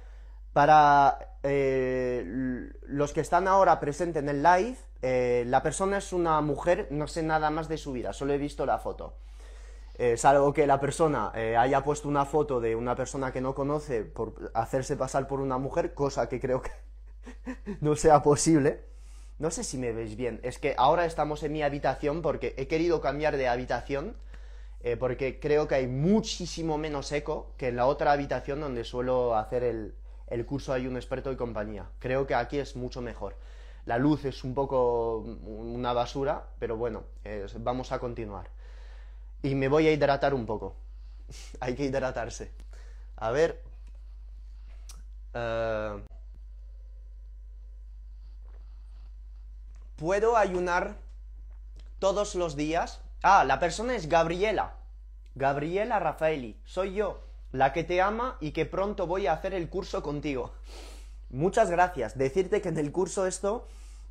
Para 0.53 1.37
eh, 1.45 2.69
los 2.83 3.13
que 3.13 3.21
están 3.21 3.47
ahora 3.47 3.79
presentes 3.79 4.25
en 4.25 4.29
el 4.29 4.43
live, 4.43 4.77
eh, 5.03 5.45
la 5.47 5.63
persona 5.63 5.99
es 5.99 6.13
una 6.13 6.41
mujer, 6.41 6.89
no 6.91 7.07
sé 7.07 7.23
nada 7.23 7.51
más 7.51 7.69
de 7.69 7.79
su 7.79 7.93
vida, 7.93 8.13
solo 8.13 8.33
he 8.33 8.39
visto 8.39 8.67
la 8.67 8.79
foto. 8.79 9.15
Eh, 9.95 10.17
salvo 10.17 10.53
que 10.53 10.67
la 10.67 10.81
persona 10.81 11.31
haya 11.31 11.85
puesto 11.85 12.09
una 12.09 12.25
foto 12.25 12.61
de 12.61 12.75
una 12.75 12.97
persona 12.97 13.33
que 13.33 13.41
no 13.41 13.55
conoce 13.55 14.03
por 14.03 14.51
hacerse 14.55 14.97
pasar 14.97 15.29
por 15.29 15.41
una 15.41 15.59
mujer, 15.59 15.95
cosa 15.95 16.29
que 16.29 16.41
creo 16.41 16.61
que 16.61 16.73
no 17.81 17.95
sea 17.95 18.21
posible. 18.21 18.92
No 19.43 19.51
sé 19.51 19.65
si 19.65 19.77
me 19.77 19.91
veis 19.91 20.15
bien. 20.15 20.39
Es 20.45 20.61
que 20.61 20.77
ahora 20.79 21.05
estamos 21.05 21.43
en 21.43 21.51
mi 21.51 21.65
habitación 21.65 22.23
porque 22.23 22.55
he 22.57 22.69
querido 22.69 23.01
cambiar 23.01 23.37
de 23.37 23.49
habitación. 23.49 24.15
Eh, 24.85 24.97
porque 24.97 25.41
creo 25.41 25.67
que 25.67 25.75
hay 25.75 25.89
muchísimo 25.89 26.79
menos 26.79 27.11
eco 27.11 27.53
que 27.57 27.67
en 27.69 27.75
la 27.75 27.87
otra 27.87 28.13
habitación 28.13 28.61
donde 28.61 28.85
suelo 28.85 29.35
hacer 29.35 29.65
el, 29.65 29.97
el 30.29 30.47
curso 30.47 30.73
Hay 30.73 30.87
un 30.87 30.95
experto 30.95 31.33
y 31.33 31.37
compañía. 31.37 31.91
Creo 31.99 32.25
que 32.25 32.37
aquí 32.37 32.59
es 32.59 32.77
mucho 32.77 33.01
mejor. 33.01 33.35
La 33.85 33.99
luz 33.99 34.25
es 34.27 34.45
un 34.45 34.55
poco 34.55 35.17
una 35.17 35.93
basura, 35.93 36.47
pero 36.61 36.77
bueno, 36.77 37.03
vamos 37.59 37.91
a 37.91 37.99
continuar. 37.99 38.49
y 39.43 39.57
me 39.57 39.67
voy 39.67 39.89
a 39.89 39.93
hidratar 39.93 40.35
un 40.35 40.47
poco. 40.47 40.77
Hay 41.59 41.75
que 41.75 41.85
hidratarse. 41.87 42.53
A 43.17 43.33
ver. 43.33 43.61
Eh, 45.35 46.03
¿Puedo 50.03 50.37
ayunar 50.37 50.97
todos 52.01 52.35
los 52.35 52.57
días? 52.57 53.01
Ah, 53.23 53.45
la 53.45 53.61
persona 53.61 53.95
es 53.95 54.09
Gabriela. 54.09 54.75
Gabriela 55.37 56.01
Rafaeli. 56.01 56.61
Soy 56.65 56.95
yo, 56.95 57.21
la 57.53 57.73
que 57.73 57.85
te 57.85 58.03
ama 58.03 58.37
y 58.41 58.51
que 58.51 58.67
pronto 58.67 59.07
voy 59.07 59.29
a 59.29 59.33
hacer 59.33 59.55
el 59.55 59.69
curso 59.69 60.03
contigo. 60.03 60.55
Muchas 61.31 61.71
gracias. 61.71 62.19
Decirte 62.19 62.61
que 62.61 62.71
en 62.71 62.79
el 62.79 62.91
curso 62.91 63.29
esto 63.29 63.69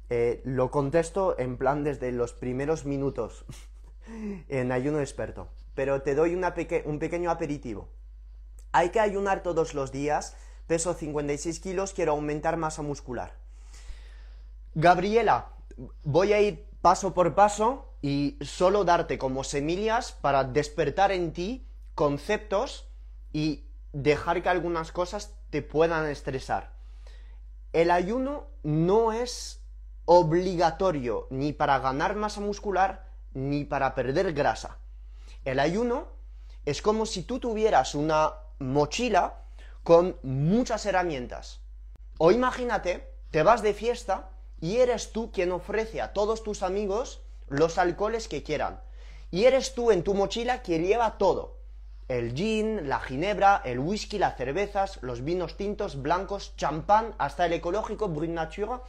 eh, 0.09 0.41
lo 0.45 0.71
contesto 0.71 1.37
en 1.37 1.57
plan 1.57 1.83
desde 1.83 2.13
los 2.13 2.31
primeros 2.31 2.85
minutos 2.85 3.43
en 4.47 4.71
ayuno 4.71 5.01
experto. 5.01 5.49
Pero 5.75 6.03
te 6.03 6.15
doy 6.15 6.35
un 6.35 6.99
pequeño 6.99 7.29
aperitivo. 7.29 7.89
Hay 8.71 8.91
que 8.91 9.01
ayunar 9.01 9.43
todos 9.43 9.73
los 9.73 9.91
días. 9.91 10.37
Peso 10.67 10.93
56 10.93 11.59
kilos, 11.59 11.91
quiero 11.91 12.13
aumentar 12.13 12.55
masa 12.55 12.81
muscular. 12.81 13.33
Gabriela, 14.73 15.49
voy 16.03 16.33
a 16.33 16.41
ir 16.41 16.67
paso 16.81 17.13
por 17.13 17.35
paso 17.35 17.93
y 18.01 18.37
solo 18.41 18.83
darte 18.83 19.17
como 19.17 19.43
semillas 19.43 20.11
para 20.11 20.43
despertar 20.43 21.11
en 21.11 21.33
ti 21.33 21.67
conceptos 21.95 22.87
y 23.31 23.65
dejar 23.93 24.41
que 24.41 24.49
algunas 24.49 24.91
cosas 24.91 25.35
te 25.49 25.61
puedan 25.61 26.07
estresar. 26.07 26.73
El 27.73 27.91
ayuno 27.91 28.47
no 28.63 29.11
es 29.11 29.61
obligatorio 30.05 31.27
ni 31.29 31.53
para 31.53 31.79
ganar 31.79 32.15
masa 32.15 32.41
muscular 32.41 33.07
ni 33.33 33.63
para 33.63 33.95
perder 33.95 34.33
grasa. 34.33 34.79
El 35.45 35.59
ayuno 35.59 36.07
es 36.65 36.81
como 36.81 37.05
si 37.05 37.23
tú 37.23 37.39
tuvieras 37.39 37.95
una 37.95 38.33
mochila 38.59 39.43
con 39.83 40.17
muchas 40.23 40.85
herramientas. 40.85 41.61
O 42.17 42.31
imagínate, 42.31 43.15
te 43.31 43.43
vas 43.43 43.61
de 43.61 43.73
fiesta 43.73 44.30
y 44.61 44.77
eres 44.77 45.11
tú 45.11 45.31
quien 45.31 45.51
ofrece 45.51 45.99
a 46.01 46.13
todos 46.13 46.43
tus 46.43 46.63
amigos 46.63 47.21
los 47.49 47.77
alcoholes 47.77 48.27
que 48.27 48.43
quieran. 48.43 48.79
Y 49.31 49.45
eres 49.45 49.73
tú 49.73 49.91
en 49.91 50.03
tu 50.03 50.13
mochila 50.13 50.61
quien 50.61 50.85
lleva 50.85 51.17
todo. 51.17 51.57
El 52.07 52.33
gin, 52.33 52.87
la 52.87 52.99
ginebra, 52.99 53.61
el 53.65 53.79
whisky, 53.79 54.19
las 54.19 54.37
cervezas, 54.37 54.99
los 55.01 55.23
vinos 55.23 55.57
tintos, 55.57 56.01
blancos, 56.01 56.53
champán, 56.57 57.15
hasta 57.17 57.45
el 57.45 57.53
ecológico 57.53 58.09
Brut 58.09 58.29
Nature, 58.29 58.81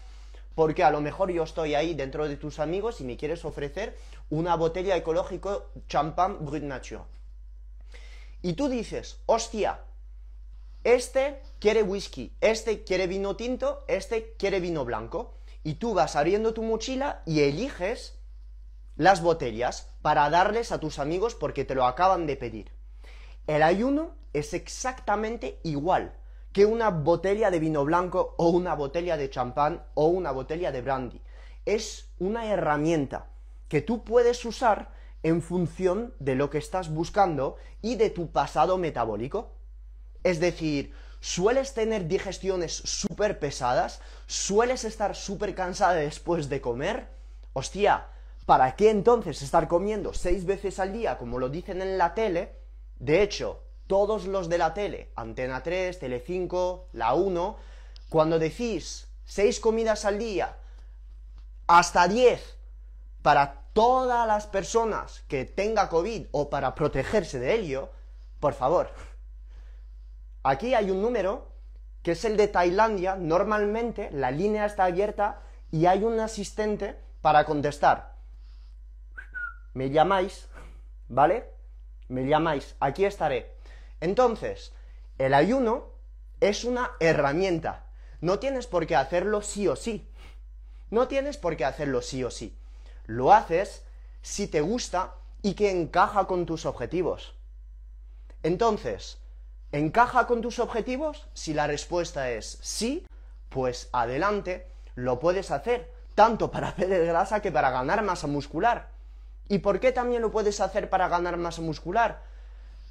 porque 0.54 0.84
a 0.84 0.90
lo 0.90 1.00
mejor 1.00 1.30
yo 1.30 1.44
estoy 1.44 1.74
ahí 1.74 1.94
dentro 1.94 2.28
de 2.28 2.36
tus 2.36 2.58
amigos 2.58 3.00
y 3.00 3.04
me 3.04 3.16
quieres 3.16 3.44
ofrecer 3.44 3.96
una 4.30 4.56
botella 4.56 4.96
ecológico 4.96 5.70
champán 5.88 6.44
Brut 6.44 6.62
Nature. 6.62 7.02
Y 8.42 8.54
tú 8.54 8.68
dices, 8.68 9.20
hostia, 9.26 9.80
este 10.82 11.40
quiere 11.60 11.84
whisky, 11.84 12.32
este 12.40 12.82
quiere 12.82 13.06
vino 13.06 13.36
tinto, 13.36 13.84
este 13.86 14.34
quiere 14.36 14.58
vino 14.58 14.84
blanco. 14.84 15.34
Y 15.64 15.74
tú 15.74 15.94
vas 15.94 16.16
abriendo 16.16 16.54
tu 16.54 16.62
mochila 16.62 17.22
y 17.26 17.40
eliges 17.40 18.18
las 18.96 19.22
botellas 19.22 19.88
para 20.02 20.28
darles 20.30 20.72
a 20.72 20.78
tus 20.78 20.98
amigos 20.98 21.34
porque 21.34 21.64
te 21.64 21.74
lo 21.74 21.86
acaban 21.86 22.26
de 22.26 22.36
pedir. 22.36 22.72
El 23.46 23.62
ayuno 23.62 24.14
es 24.32 24.54
exactamente 24.54 25.60
igual 25.62 26.14
que 26.52 26.66
una 26.66 26.90
botella 26.90 27.50
de 27.50 27.58
vino 27.58 27.84
blanco 27.84 28.34
o 28.36 28.50
una 28.50 28.74
botella 28.74 29.16
de 29.16 29.30
champán 29.30 29.82
o 29.94 30.06
una 30.06 30.32
botella 30.32 30.70
de 30.70 30.82
brandy. 30.82 31.22
Es 31.64 32.10
una 32.18 32.46
herramienta 32.46 33.30
que 33.68 33.80
tú 33.80 34.04
puedes 34.04 34.44
usar 34.44 34.92
en 35.22 35.40
función 35.40 36.14
de 36.18 36.34
lo 36.34 36.50
que 36.50 36.58
estás 36.58 36.92
buscando 36.92 37.56
y 37.80 37.94
de 37.96 38.10
tu 38.10 38.30
pasado 38.30 38.76
metabólico. 38.76 39.54
Es 40.24 40.40
decir, 40.40 40.92
sueles 41.20 41.72
tener 41.72 42.06
digestiones 42.06 42.72
súper 42.74 43.38
pesadas, 43.38 44.00
sueles 44.32 44.84
estar 44.84 45.14
súper 45.14 45.54
cansada 45.54 45.94
después 45.94 46.48
de 46.48 46.60
comer. 46.60 47.08
Hostia, 47.52 48.06
¿para 48.46 48.74
qué 48.76 48.90
entonces 48.90 49.42
estar 49.42 49.68
comiendo 49.68 50.14
seis 50.14 50.46
veces 50.46 50.78
al 50.78 50.92
día 50.92 51.18
como 51.18 51.38
lo 51.38 51.50
dicen 51.50 51.82
en 51.82 51.98
la 51.98 52.14
tele? 52.14 52.56
De 52.98 53.22
hecho, 53.22 53.62
todos 53.86 54.26
los 54.26 54.48
de 54.48 54.58
la 54.58 54.72
tele, 54.72 55.10
Antena 55.16 55.62
3, 55.62 56.00
Tele5, 56.00 56.84
la 56.92 57.12
1, 57.12 57.56
cuando 58.08 58.38
decís 58.38 59.08
seis 59.24 59.60
comidas 59.60 60.04
al 60.04 60.18
día, 60.18 60.56
hasta 61.66 62.08
10 62.08 62.56
para 63.20 63.64
todas 63.74 64.26
las 64.26 64.46
personas 64.46 65.24
que 65.28 65.44
tenga 65.44 65.88
COVID 65.88 66.26
o 66.30 66.48
para 66.48 66.74
protegerse 66.74 67.38
de 67.38 67.54
ello, 67.54 67.90
por 68.40 68.54
favor, 68.54 68.90
Aquí 70.44 70.74
hay 70.74 70.90
un 70.90 71.00
número 71.00 71.51
que 72.02 72.12
es 72.12 72.24
el 72.24 72.36
de 72.36 72.48
Tailandia. 72.48 73.16
Normalmente 73.16 74.10
la 74.12 74.30
línea 74.30 74.66
está 74.66 74.84
abierta 74.84 75.40
y 75.70 75.86
hay 75.86 76.04
un 76.04 76.18
asistente 76.20 76.96
para 77.20 77.44
contestar. 77.44 78.14
Me 79.74 79.90
llamáis, 79.90 80.48
¿vale? 81.08 81.48
Me 82.08 82.26
llamáis, 82.26 82.74
aquí 82.80 83.04
estaré. 83.04 83.54
Entonces, 84.00 84.72
el 85.18 85.32
ayuno 85.32 85.92
es 86.40 86.64
una 86.64 86.90
herramienta. 87.00 87.86
No 88.20 88.38
tienes 88.38 88.66
por 88.66 88.86
qué 88.86 88.96
hacerlo 88.96 89.40
sí 89.40 89.68
o 89.68 89.76
sí. 89.76 90.08
No 90.90 91.08
tienes 91.08 91.38
por 91.38 91.56
qué 91.56 91.64
hacerlo 91.64 92.02
sí 92.02 92.22
o 92.24 92.30
sí. 92.30 92.58
Lo 93.06 93.32
haces 93.32 93.84
si 94.20 94.46
te 94.46 94.60
gusta 94.60 95.14
y 95.40 95.54
que 95.54 95.70
encaja 95.70 96.26
con 96.26 96.44
tus 96.44 96.66
objetivos. 96.66 97.34
Entonces, 98.42 99.21
¿Encaja 99.72 100.26
con 100.26 100.42
tus 100.42 100.58
objetivos? 100.58 101.26
Si 101.32 101.54
la 101.54 101.66
respuesta 101.66 102.30
es 102.30 102.58
sí, 102.60 103.06
pues 103.48 103.88
adelante, 103.92 104.66
lo 104.94 105.18
puedes 105.18 105.50
hacer, 105.50 105.90
tanto 106.14 106.50
para 106.50 106.74
perder 106.76 107.06
grasa 107.06 107.40
que 107.40 107.50
para 107.50 107.70
ganar 107.70 108.02
masa 108.02 108.26
muscular. 108.26 108.90
¿Y 109.48 109.58
por 109.58 109.80
qué 109.80 109.90
también 109.90 110.20
lo 110.20 110.30
puedes 110.30 110.60
hacer 110.60 110.90
para 110.90 111.08
ganar 111.08 111.38
masa 111.38 111.62
muscular? 111.62 112.22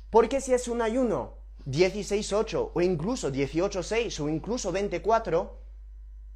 Porque 0.09 0.41
si 0.41 0.53
es 0.53 0.67
un 0.67 0.81
ayuno 0.81 1.35
16-8 1.67 2.71
o 2.73 2.81
incluso 2.81 3.31
18-6 3.31 4.19
o 4.19 4.27
incluso 4.27 4.71
24, 4.71 5.55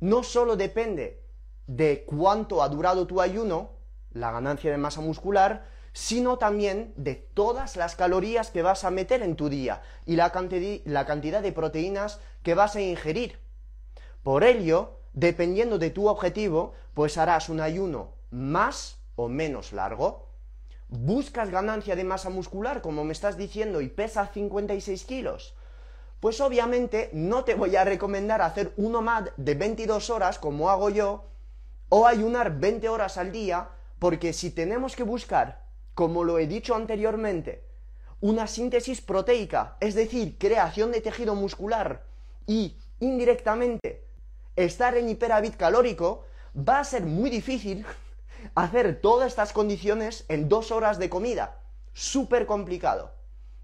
no 0.01 0.23
solo 0.23 0.55
depende 0.55 1.23
de 1.65 2.05
cuánto 2.05 2.61
ha 2.61 2.69
durado 2.69 3.07
tu 3.07 3.19
ayuno, 3.19 3.71
la 4.11 4.31
ganancia 4.31 4.69
de 4.69 4.77
masa 4.77 5.01
muscular, 5.01 5.65
sino 5.95 6.37
también 6.37 6.93
de 6.97 7.15
todas 7.15 7.77
las 7.77 7.95
calorías 7.95 8.51
que 8.51 8.61
vas 8.61 8.83
a 8.83 8.91
meter 8.91 9.23
en 9.23 9.37
tu 9.37 9.47
día 9.47 9.81
y 10.05 10.17
la, 10.17 10.33
cantidad 10.33 11.41
de 11.41 11.51
proteínas 11.53 12.19
que 12.43 12.53
vas 12.53 12.75
a 12.75 12.81
ingerir. 12.81 13.39
Por 14.21 14.43
ello, 14.43 14.99
dependiendo 15.13 15.79
de 15.79 15.91
tu 15.91 16.09
objetivo, 16.09 16.73
pues 16.93 17.17
harás 17.17 17.47
un 17.47 17.61
ayuno 17.61 18.09
más 18.29 18.99
o 19.15 19.29
menos 19.29 19.71
largo. 19.71 20.27
¿Buscas 20.89 21.49
ganancia 21.49 21.95
de 21.95 22.03
masa 22.03 22.29
muscular, 22.29 22.81
como 22.81 23.05
me 23.05 23.13
estás 23.13 23.37
diciendo, 23.37 23.79
y 23.79 23.87
pesas 23.87 24.31
56 24.33 25.05
kilos? 25.05 25.55
Pues 26.19 26.41
obviamente 26.41 27.09
no 27.13 27.45
te 27.45 27.55
voy 27.55 27.77
a 27.77 27.85
recomendar 27.85 28.41
hacer 28.41 28.73
uno 28.75 29.01
más 29.01 29.29
de 29.37 29.55
22 29.55 30.09
horas 30.09 30.39
como 30.39 30.69
hago 30.69 30.89
yo, 30.89 31.23
o 31.87 32.05
ayunar 32.05 32.59
20 32.59 32.89
horas 32.89 33.17
al 33.17 33.31
día, 33.31 33.69
porque 33.97 34.33
si 34.33 34.51
tenemos 34.51 34.97
que 34.97 35.03
buscar 35.03 35.64
como 35.95 36.23
lo 36.25 36.37
he 36.37 36.45
dicho 36.45 36.75
anteriormente, 36.75 37.63
una 38.19 38.47
síntesis 38.47 39.01
proteica, 39.01 39.77
es 39.79 39.95
decir, 39.95 40.37
creación 40.37 40.91
de 40.91 41.01
tejido 41.01 41.35
muscular 41.35 42.03
y 42.45 42.77
indirectamente 42.99 44.05
estar 44.55 44.95
en 44.97 45.09
hiperávit 45.09 45.55
calórico, 45.55 46.25
va 46.57 46.79
a 46.79 46.83
ser 46.83 47.03
muy 47.03 47.29
difícil 47.29 47.85
hacer 48.55 49.01
todas 49.01 49.27
estas 49.27 49.53
condiciones 49.53 50.25
en 50.27 50.49
dos 50.49 50.71
horas 50.71 50.99
de 50.99 51.09
comida. 51.09 51.59
Súper 51.93 52.45
complicado. 52.45 53.13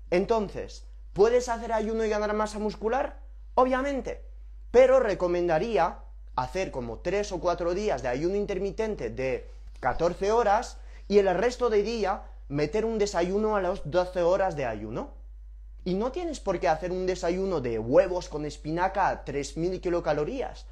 Entonces, 0.09 0.87
¿puedes 1.13 1.49
hacer 1.49 1.73
ayuno 1.73 2.05
y 2.05 2.09
ganar 2.09 2.33
masa 2.33 2.59
muscular? 2.59 3.19
Obviamente. 3.55 4.23
Pero 4.71 5.01
recomendaría 5.01 5.99
hacer 6.37 6.71
como 6.71 6.99
tres 6.99 7.33
o 7.33 7.41
cuatro 7.41 7.73
días 7.73 8.01
de 8.01 8.07
ayuno 8.07 8.35
intermitente 8.35 9.09
de 9.09 9.49
14 9.81 10.31
horas 10.31 10.77
y 11.11 11.19
el 11.19 11.27
resto 11.35 11.69
de 11.69 11.83
día 11.83 12.23
meter 12.47 12.85
un 12.85 12.97
desayuno 12.97 13.57
a 13.57 13.61
las 13.61 13.81
12 13.83 14.21
horas 14.21 14.55
de 14.55 14.65
ayuno. 14.65 15.09
Y 15.83 15.95
no 15.95 16.13
tienes 16.13 16.39
por 16.39 16.57
qué 16.57 16.69
hacer 16.69 16.93
un 16.93 17.05
desayuno 17.05 17.59
de 17.59 17.79
huevos 17.79 18.29
con 18.29 18.45
espinaca 18.45 19.09
a 19.09 19.25
3.000 19.25 19.81
kilocalorías. 19.81 20.67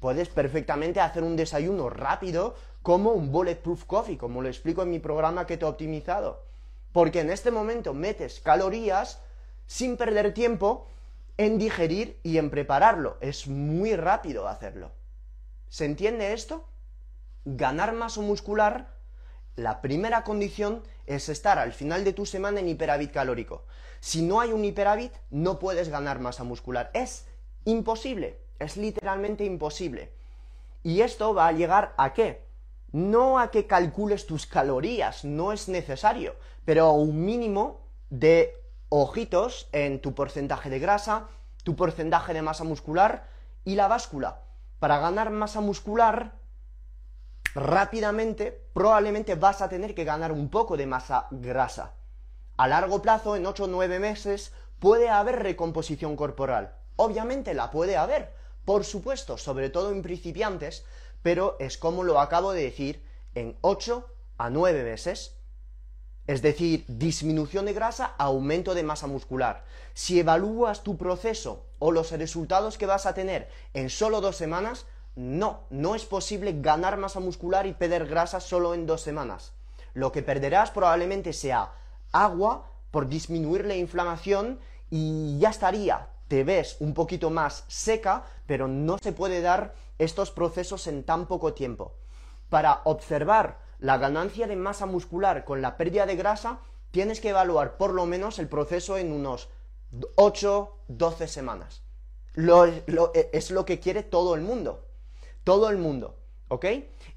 Puedes 0.00 0.28
perfectamente 0.28 0.98
hacer 0.98 1.22
un 1.22 1.36
desayuno 1.36 1.90
rápido 1.90 2.56
como 2.82 3.12
un 3.12 3.30
bulletproof 3.30 3.84
coffee, 3.84 4.18
como 4.18 4.42
lo 4.42 4.48
explico 4.48 4.82
en 4.82 4.90
mi 4.90 4.98
programa 4.98 5.46
que 5.46 5.56
te 5.58 5.64
he 5.64 5.68
optimizado. 5.68 6.42
Porque 6.90 7.20
en 7.20 7.30
este 7.30 7.52
momento 7.52 7.94
metes 7.94 8.40
calorías 8.40 9.20
sin 9.68 9.96
perder 9.96 10.34
tiempo 10.34 10.88
en 11.36 11.56
digerir 11.56 12.18
y 12.24 12.38
en 12.38 12.50
prepararlo. 12.50 13.16
Es 13.20 13.46
muy 13.46 13.94
rápido 13.94 14.48
hacerlo. 14.48 14.90
¿Se 15.68 15.84
entiende 15.84 16.32
esto? 16.32 16.64
Ganar 17.44 17.92
masa 17.92 18.22
muscular 18.22 18.93
la 19.56 19.80
primera 19.80 20.24
condición 20.24 20.82
es 21.06 21.28
estar 21.28 21.58
al 21.58 21.72
final 21.72 22.04
de 22.04 22.12
tu 22.12 22.26
semana 22.26 22.60
en 22.60 22.68
hiperávit 22.68 23.12
calórico. 23.12 23.64
Si 24.00 24.22
no 24.22 24.40
hay 24.40 24.52
un 24.52 24.64
hiperávit, 24.64 25.12
no 25.30 25.58
puedes 25.58 25.88
ganar 25.88 26.18
masa 26.18 26.44
muscular. 26.44 26.90
Es 26.92 27.26
imposible, 27.64 28.38
es 28.58 28.76
literalmente 28.76 29.44
imposible. 29.44 30.12
¿Y 30.82 31.00
esto 31.00 31.34
va 31.34 31.48
a 31.48 31.52
llegar 31.52 31.94
a 31.96 32.12
qué? 32.12 32.44
No 32.92 33.38
a 33.38 33.50
que 33.50 33.66
calcules 33.66 34.26
tus 34.26 34.46
calorías, 34.46 35.24
no 35.24 35.52
es 35.52 35.68
necesario, 35.68 36.34
pero 36.64 36.86
a 36.86 36.92
un 36.92 37.24
mínimo 37.24 37.80
de 38.10 38.54
ojitos 38.88 39.68
en 39.72 40.00
tu 40.00 40.14
porcentaje 40.14 40.68
de 40.68 40.78
grasa, 40.78 41.28
tu 41.62 41.76
porcentaje 41.76 42.34
de 42.34 42.42
masa 42.42 42.64
muscular 42.64 43.28
y 43.64 43.76
la 43.76 43.88
báscula. 43.88 44.42
Para 44.78 44.98
ganar 44.98 45.30
masa 45.30 45.60
muscular 45.60 46.34
rápidamente 47.54 48.66
probablemente 48.72 49.36
vas 49.36 49.62
a 49.62 49.68
tener 49.68 49.94
que 49.94 50.04
ganar 50.04 50.32
un 50.32 50.48
poco 50.50 50.76
de 50.76 50.86
masa 50.86 51.28
grasa. 51.30 51.94
A 52.56 52.68
largo 52.68 53.02
plazo, 53.02 53.36
en 53.36 53.46
8 53.46 53.64
o 53.64 53.66
9 53.68 53.98
meses, 53.98 54.52
puede 54.78 55.08
haber 55.08 55.42
recomposición 55.42 56.16
corporal. 56.16 56.76
Obviamente 56.96 57.54
la 57.54 57.70
puede 57.70 57.96
haber, 57.96 58.32
por 58.64 58.84
supuesto, 58.84 59.38
sobre 59.38 59.70
todo 59.70 59.90
en 59.90 60.02
principiantes, 60.02 60.84
pero 61.22 61.56
es 61.58 61.78
como 61.78 62.04
lo 62.04 62.20
acabo 62.20 62.52
de 62.52 62.62
decir, 62.62 63.04
en 63.34 63.56
8 63.60 64.06
a 64.38 64.50
9 64.50 64.84
meses. 64.84 65.36
Es 66.26 66.42
decir, 66.42 66.84
disminución 66.88 67.66
de 67.66 67.74
grasa, 67.74 68.14
aumento 68.18 68.74
de 68.74 68.82
masa 68.82 69.06
muscular. 69.06 69.64
Si 69.92 70.18
evalúas 70.20 70.82
tu 70.82 70.96
proceso 70.96 71.66
o 71.78 71.92
los 71.92 72.12
resultados 72.12 72.78
que 72.78 72.86
vas 72.86 73.04
a 73.06 73.14
tener 73.14 73.48
en 73.74 73.90
solo 73.90 74.20
dos 74.20 74.36
semanas, 74.36 74.86
no, 75.16 75.60
no 75.70 75.94
es 75.94 76.04
posible 76.04 76.60
ganar 76.60 76.96
masa 76.96 77.20
muscular 77.20 77.66
y 77.66 77.72
perder 77.72 78.06
grasa 78.06 78.40
solo 78.40 78.74
en 78.74 78.86
dos 78.86 79.00
semanas. 79.00 79.52
Lo 79.92 80.10
que 80.10 80.22
perderás 80.22 80.70
probablemente 80.70 81.32
sea 81.32 81.72
agua 82.12 82.66
por 82.90 83.08
disminuir 83.08 83.64
la 83.64 83.76
inflamación 83.76 84.58
y 84.90 85.38
ya 85.38 85.50
estaría. 85.50 86.08
Te 86.28 86.42
ves 86.42 86.76
un 86.80 86.94
poquito 86.94 87.30
más 87.30 87.64
seca, 87.68 88.24
pero 88.46 88.66
no 88.66 88.98
se 88.98 89.12
puede 89.12 89.40
dar 89.40 89.74
estos 89.98 90.30
procesos 90.30 90.86
en 90.86 91.04
tan 91.04 91.26
poco 91.26 91.54
tiempo. 91.54 91.94
Para 92.48 92.80
observar 92.84 93.58
la 93.78 93.98
ganancia 93.98 94.46
de 94.46 94.56
masa 94.56 94.86
muscular 94.86 95.44
con 95.44 95.62
la 95.62 95.76
pérdida 95.76 96.06
de 96.06 96.16
grasa, 96.16 96.58
tienes 96.90 97.20
que 97.20 97.30
evaluar 97.30 97.76
por 97.76 97.92
lo 97.92 98.06
menos 98.06 98.38
el 98.38 98.48
proceso 98.48 98.96
en 98.96 99.12
unos 99.12 99.48
8-12 100.16 101.26
semanas. 101.26 101.82
es 103.32 103.50
lo 103.50 103.64
que 103.64 103.80
quiere 103.80 104.02
todo 104.02 104.34
el 104.34 104.40
mundo. 104.40 104.84
Todo 105.44 105.68
el 105.70 105.78
mundo, 105.78 106.18
¿ok? 106.48 106.66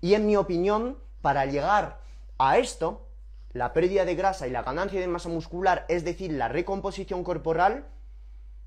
Y 0.02 0.14
en 0.14 0.28
mi 0.28 0.36
opinión, 0.36 0.98
para 1.22 1.46
llegar 1.46 2.02
a 2.38 2.58
esto, 2.58 3.08
la 3.54 3.74
pérdida 3.74 4.06
de 4.06 4.16
grasa 4.16 4.48
y 4.48 4.52
la 4.52 4.64
ganancia 4.64 5.00
de 5.00 5.08
masa 5.08 5.30
muscular, 5.30 5.86
es 5.90 6.04
decir, 6.04 6.32
la 6.32 6.48
recomposición 6.48 7.24
corporal, 7.24 7.88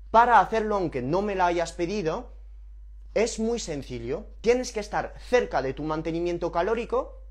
para 0.09 0.39
hacerlo 0.39 0.75
aunque 0.75 1.01
no 1.01 1.21
me 1.21 1.35
la 1.35 1.45
hayas 1.45 1.71
pedido, 1.71 2.33
es 3.13 3.39
muy 3.39 3.59
sencillo. 3.59 4.25
Tienes 4.41 4.71
que 4.71 4.79
estar 4.79 5.13
cerca 5.29 5.61
de 5.61 5.73
tu 5.73 5.83
mantenimiento 5.83 6.51
calórico, 6.51 7.21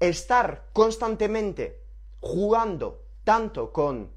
estar 0.00 0.66
constantemente 0.72 1.82
jugando 2.20 3.04
tanto 3.24 3.72
con 3.72 4.12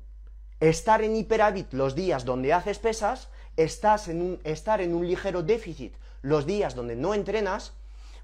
estar 0.60 1.02
en 1.02 1.16
hiperávit 1.16 1.74
los 1.74 1.96
días 1.96 2.26
donde 2.26 2.54
haces 2.54 2.80
pesas, 2.80 3.30
estás 3.58 4.08
en 4.08 4.22
un, 4.22 4.42
estar 4.44 4.82
en 4.82 4.94
un 4.94 5.08
ligero 5.08 5.42
déficit 5.42 5.96
los 6.22 6.46
días 6.46 6.76
donde 6.76 6.96
no 6.96 7.14
entrenas, 7.14 7.74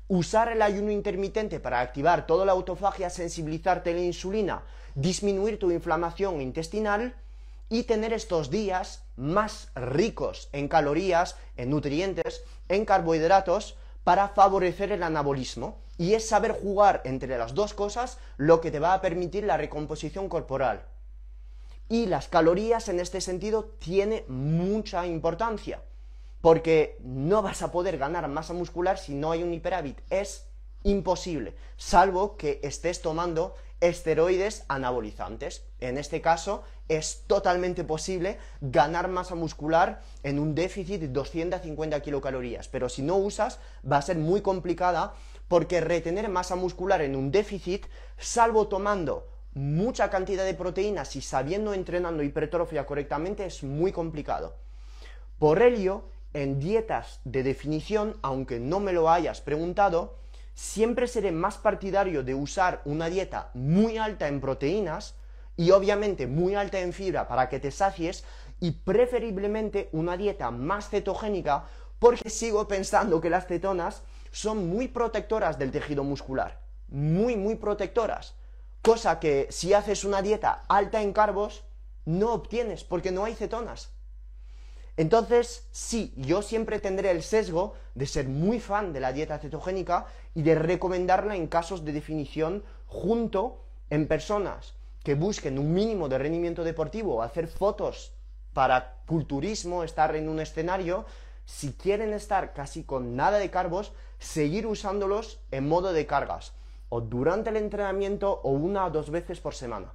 usar 0.07 0.49
el 0.49 0.61
ayuno 0.61 0.91
intermitente 0.91 1.59
para 1.59 1.81
activar 1.81 2.25
toda 2.25 2.45
la 2.45 2.53
autofagia, 2.53 3.09
sensibilizarte 3.09 3.91
a 3.91 3.93
la 3.93 4.01
insulina, 4.01 4.63
disminuir 4.95 5.59
tu 5.59 5.71
inflamación 5.71 6.41
intestinal 6.41 7.15
y 7.69 7.83
tener 7.83 8.13
estos 8.13 8.49
días 8.49 9.03
más 9.17 9.69
ricos 9.75 10.49
en 10.53 10.69
calorías, 10.69 11.35
en 11.57 11.69
nutrientes, 11.71 12.43
en 12.69 12.85
carbohidratos 12.85 13.75
para 14.03 14.29
favorecer 14.29 14.91
el 14.91 15.03
anabolismo. 15.03 15.79
Y 15.97 16.13
es 16.13 16.29
saber 16.29 16.51
jugar 16.51 17.01
entre 17.05 17.37
las 17.37 17.55
dos 17.55 17.73
cosas 17.73 18.19
lo 18.37 18.61
que 18.61 18.71
te 18.71 18.79
va 18.79 18.93
a 18.93 19.01
permitir 19.01 19.43
la 19.43 19.57
recomposición 19.57 20.29
corporal. 20.29 20.85
Y 21.89 22.05
las 22.05 22.27
calorías 22.27 22.87
en 22.87 22.99
este 22.99 23.19
sentido 23.19 23.65
tiene 23.79 24.23
mucha 24.27 25.07
importancia 25.07 25.81
porque 26.47 26.95
no 27.01 27.41
vas 27.41 27.61
a 27.61 27.73
poder 27.73 27.97
ganar 27.97 28.25
masa 28.29 28.53
muscular 28.53 28.97
si 28.97 29.13
no 29.13 29.31
hay 29.31 29.43
un 29.43 29.53
hiperávit. 29.53 29.99
Es 30.09 30.47
imposible, 30.83 31.57
salvo 31.75 32.37
que 32.37 32.61
estés 32.63 33.01
tomando 33.01 33.55
esteroides 33.81 34.63
anabolizantes. 34.69 35.65
En 35.81 35.97
este 35.97 36.21
caso, 36.21 36.63
es 36.87 37.25
totalmente 37.27 37.83
posible 37.83 38.37
ganar 38.61 39.09
masa 39.09 39.35
muscular 39.35 40.01
en 40.23 40.39
un 40.39 40.55
déficit 40.55 41.01
de 41.01 41.09
250 41.09 41.99
kilocalorías, 41.99 42.69
pero 42.69 42.87
si 42.87 43.01
no 43.01 43.17
usas, 43.17 43.59
va 43.83 43.97
a 43.97 44.01
ser 44.01 44.15
muy 44.15 44.39
complicada 44.39 45.15
porque 45.49 45.81
retener 45.81 46.29
masa 46.29 46.55
muscular 46.55 47.01
en 47.01 47.17
un 47.17 47.29
déficit, 47.29 47.87
salvo 48.17 48.69
tomando 48.69 49.27
mucha 49.53 50.09
cantidad 50.09 50.45
de 50.45 50.53
proteínas 50.53 51.13
y 51.17 51.21
sabiendo 51.21 51.73
entrenando 51.73 52.23
hipertrofia 52.23 52.85
correctamente, 52.85 53.45
es 53.45 53.63
muy 53.63 53.91
complicado. 53.91 54.55
Por 55.39 55.61
ello, 55.61 56.05
en 56.33 56.59
dietas 56.59 57.19
de 57.23 57.43
definición, 57.43 58.17
aunque 58.21 58.59
no 58.59 58.79
me 58.79 58.93
lo 58.93 59.09
hayas 59.09 59.41
preguntado, 59.41 60.17
siempre 60.53 61.07
seré 61.07 61.31
más 61.31 61.57
partidario 61.57 62.23
de 62.23 62.33
usar 62.33 62.81
una 62.85 63.09
dieta 63.09 63.51
muy 63.53 63.97
alta 63.97 64.27
en 64.27 64.41
proteínas 64.41 65.15
y 65.55 65.71
obviamente 65.71 66.27
muy 66.27 66.55
alta 66.55 66.79
en 66.79 66.93
fibra 66.93 67.27
para 67.27 67.49
que 67.49 67.59
te 67.59 67.71
sacies 67.71 68.23
y 68.59 68.71
preferiblemente 68.71 69.89
una 69.91 70.17
dieta 70.17 70.51
más 70.51 70.89
cetogénica 70.89 71.65
porque 71.99 72.29
sigo 72.29 72.67
pensando 72.67 73.21
que 73.21 73.29
las 73.29 73.47
cetonas 73.47 74.03
son 74.31 74.67
muy 74.67 74.87
protectoras 74.87 75.57
del 75.57 75.71
tejido 75.71 76.03
muscular, 76.03 76.61
muy 76.87 77.35
muy 77.35 77.55
protectoras, 77.55 78.35
cosa 78.81 79.19
que 79.19 79.47
si 79.49 79.73
haces 79.73 80.03
una 80.03 80.21
dieta 80.21 80.63
alta 80.67 81.01
en 81.01 81.13
carbos 81.13 81.63
no 82.05 82.33
obtienes 82.33 82.83
porque 82.83 83.11
no 83.11 83.25
hay 83.25 83.35
cetonas. 83.35 83.96
Entonces, 84.97 85.67
sí, 85.71 86.11
yo 86.17 86.41
siempre 86.41 86.79
tendré 86.79 87.11
el 87.11 87.21
sesgo 87.21 87.75
de 87.93 88.07
ser 88.07 88.27
muy 88.27 88.59
fan 88.59 88.93
de 88.93 88.99
la 88.99 89.13
dieta 89.13 89.37
cetogénica 89.37 90.07
y 90.33 90.41
de 90.41 90.55
recomendarla 90.55 91.35
en 91.35 91.47
casos 91.47 91.85
de 91.85 91.93
definición 91.93 92.63
junto 92.87 93.61
en 93.91 94.07
personas 94.07 94.73
que 95.03 95.13
busquen 95.13 95.59
un 95.59 95.71
mínimo 95.71 96.09
de 96.09 96.17
rendimiento 96.17 96.63
deportivo, 96.63 97.21
hacer 97.21 97.47
fotos 97.47 98.11
para 98.53 98.95
culturismo, 99.05 99.83
estar 99.83 100.15
en 100.15 100.27
un 100.27 100.39
escenario, 100.39 101.05
si 101.45 101.73
quieren 101.73 102.11
estar 102.11 102.53
casi 102.53 102.83
con 102.83 103.15
nada 103.15 103.37
de 103.37 103.51
carbos, 103.51 103.93
seguir 104.17 104.65
usándolos 104.65 105.39
en 105.51 105.67
modo 105.69 105.93
de 105.93 106.07
cargas, 106.07 106.53
o 106.89 107.01
durante 107.01 107.51
el 107.51 107.57
entrenamiento 107.57 108.41
o 108.43 108.49
una 108.49 108.87
o 108.87 108.89
dos 108.89 109.11
veces 109.11 109.39
por 109.39 109.53
semana. 109.53 109.93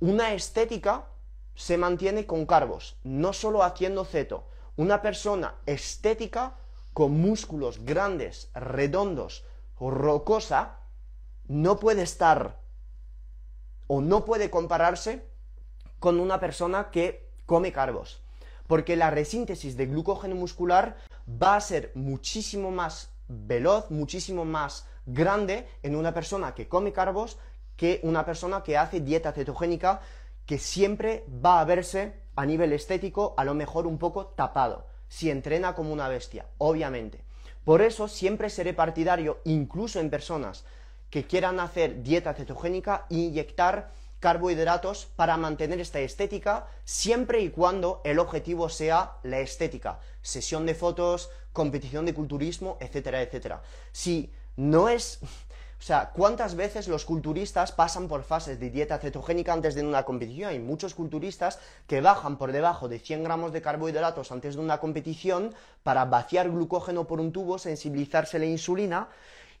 Una 0.00 0.32
estética 0.32 1.06
se 1.54 1.76
mantiene 1.76 2.26
con 2.26 2.46
carbos, 2.46 2.96
no 3.04 3.32
solo 3.32 3.62
haciendo 3.62 4.04
ceto. 4.04 4.48
Una 4.76 5.02
persona 5.02 5.56
estética 5.66 6.56
con 6.92 7.12
músculos 7.12 7.84
grandes, 7.84 8.50
redondos, 8.54 9.44
rocosa, 9.78 10.78
no 11.48 11.78
puede 11.78 12.02
estar 12.02 12.60
o 13.86 14.00
no 14.00 14.24
puede 14.24 14.50
compararse 14.50 15.26
con 15.98 16.20
una 16.20 16.40
persona 16.40 16.90
que 16.90 17.28
come 17.46 17.72
carbos. 17.72 18.22
Porque 18.66 18.96
la 18.96 19.10
resíntesis 19.10 19.76
de 19.76 19.86
glucógeno 19.86 20.34
muscular 20.34 20.96
va 21.28 21.56
a 21.56 21.60
ser 21.60 21.92
muchísimo 21.94 22.70
más 22.70 23.10
veloz, 23.28 23.90
muchísimo 23.90 24.44
más 24.44 24.86
grande 25.06 25.68
en 25.82 25.96
una 25.96 26.14
persona 26.14 26.54
que 26.54 26.68
come 26.68 26.92
carbos 26.92 27.38
que 27.76 28.00
una 28.02 28.24
persona 28.24 28.62
que 28.62 28.76
hace 28.76 29.00
dieta 29.00 29.32
cetogénica 29.32 30.00
que 30.52 30.58
siempre 30.58 31.24
va 31.42 31.62
a 31.62 31.64
verse 31.64 32.12
a 32.36 32.44
nivel 32.44 32.74
estético 32.74 33.32
a 33.38 33.44
lo 33.44 33.54
mejor 33.54 33.86
un 33.86 33.96
poco 33.96 34.26
tapado, 34.36 34.86
si 35.08 35.30
entrena 35.30 35.74
como 35.74 35.94
una 35.94 36.08
bestia, 36.08 36.44
obviamente. 36.58 37.24
Por 37.64 37.80
eso 37.80 38.06
siempre 38.06 38.50
seré 38.50 38.74
partidario, 38.74 39.40
incluso 39.44 39.98
en 39.98 40.10
personas 40.10 40.66
que 41.08 41.26
quieran 41.26 41.58
hacer 41.58 42.02
dieta 42.02 42.34
cetogénica, 42.34 43.06
inyectar 43.08 43.92
carbohidratos 44.20 45.06
para 45.16 45.38
mantener 45.38 45.80
esta 45.80 46.00
estética, 46.00 46.66
siempre 46.84 47.40
y 47.40 47.48
cuando 47.48 48.02
el 48.04 48.18
objetivo 48.18 48.68
sea 48.68 49.16
la 49.22 49.40
estética, 49.40 50.00
sesión 50.20 50.66
de 50.66 50.74
fotos, 50.74 51.30
competición 51.54 52.04
de 52.04 52.12
culturismo, 52.12 52.76
etcétera, 52.78 53.22
etcétera. 53.22 53.62
Si 53.90 54.34
no 54.56 54.90
es 54.90 55.18
o 55.82 55.84
sea, 55.84 56.10
¿cuántas 56.14 56.54
veces 56.54 56.86
los 56.86 57.04
culturistas 57.04 57.72
pasan 57.72 58.06
por 58.06 58.22
fases 58.22 58.60
de 58.60 58.70
dieta 58.70 58.98
cetogénica 58.98 59.52
antes 59.52 59.74
de 59.74 59.82
una 59.82 60.04
competición? 60.04 60.50
Hay 60.50 60.60
muchos 60.60 60.94
culturistas 60.94 61.58
que 61.88 62.00
bajan 62.00 62.38
por 62.38 62.52
debajo 62.52 62.88
de 62.88 63.00
100 63.00 63.24
gramos 63.24 63.52
de 63.52 63.62
carbohidratos 63.62 64.30
antes 64.30 64.54
de 64.54 64.60
una 64.60 64.78
competición 64.78 65.52
para 65.82 66.04
vaciar 66.04 66.48
glucógeno 66.52 67.08
por 67.08 67.18
un 67.18 67.32
tubo, 67.32 67.58
sensibilizarse 67.58 68.36
a 68.36 68.40
la 68.40 68.46
insulina 68.46 69.08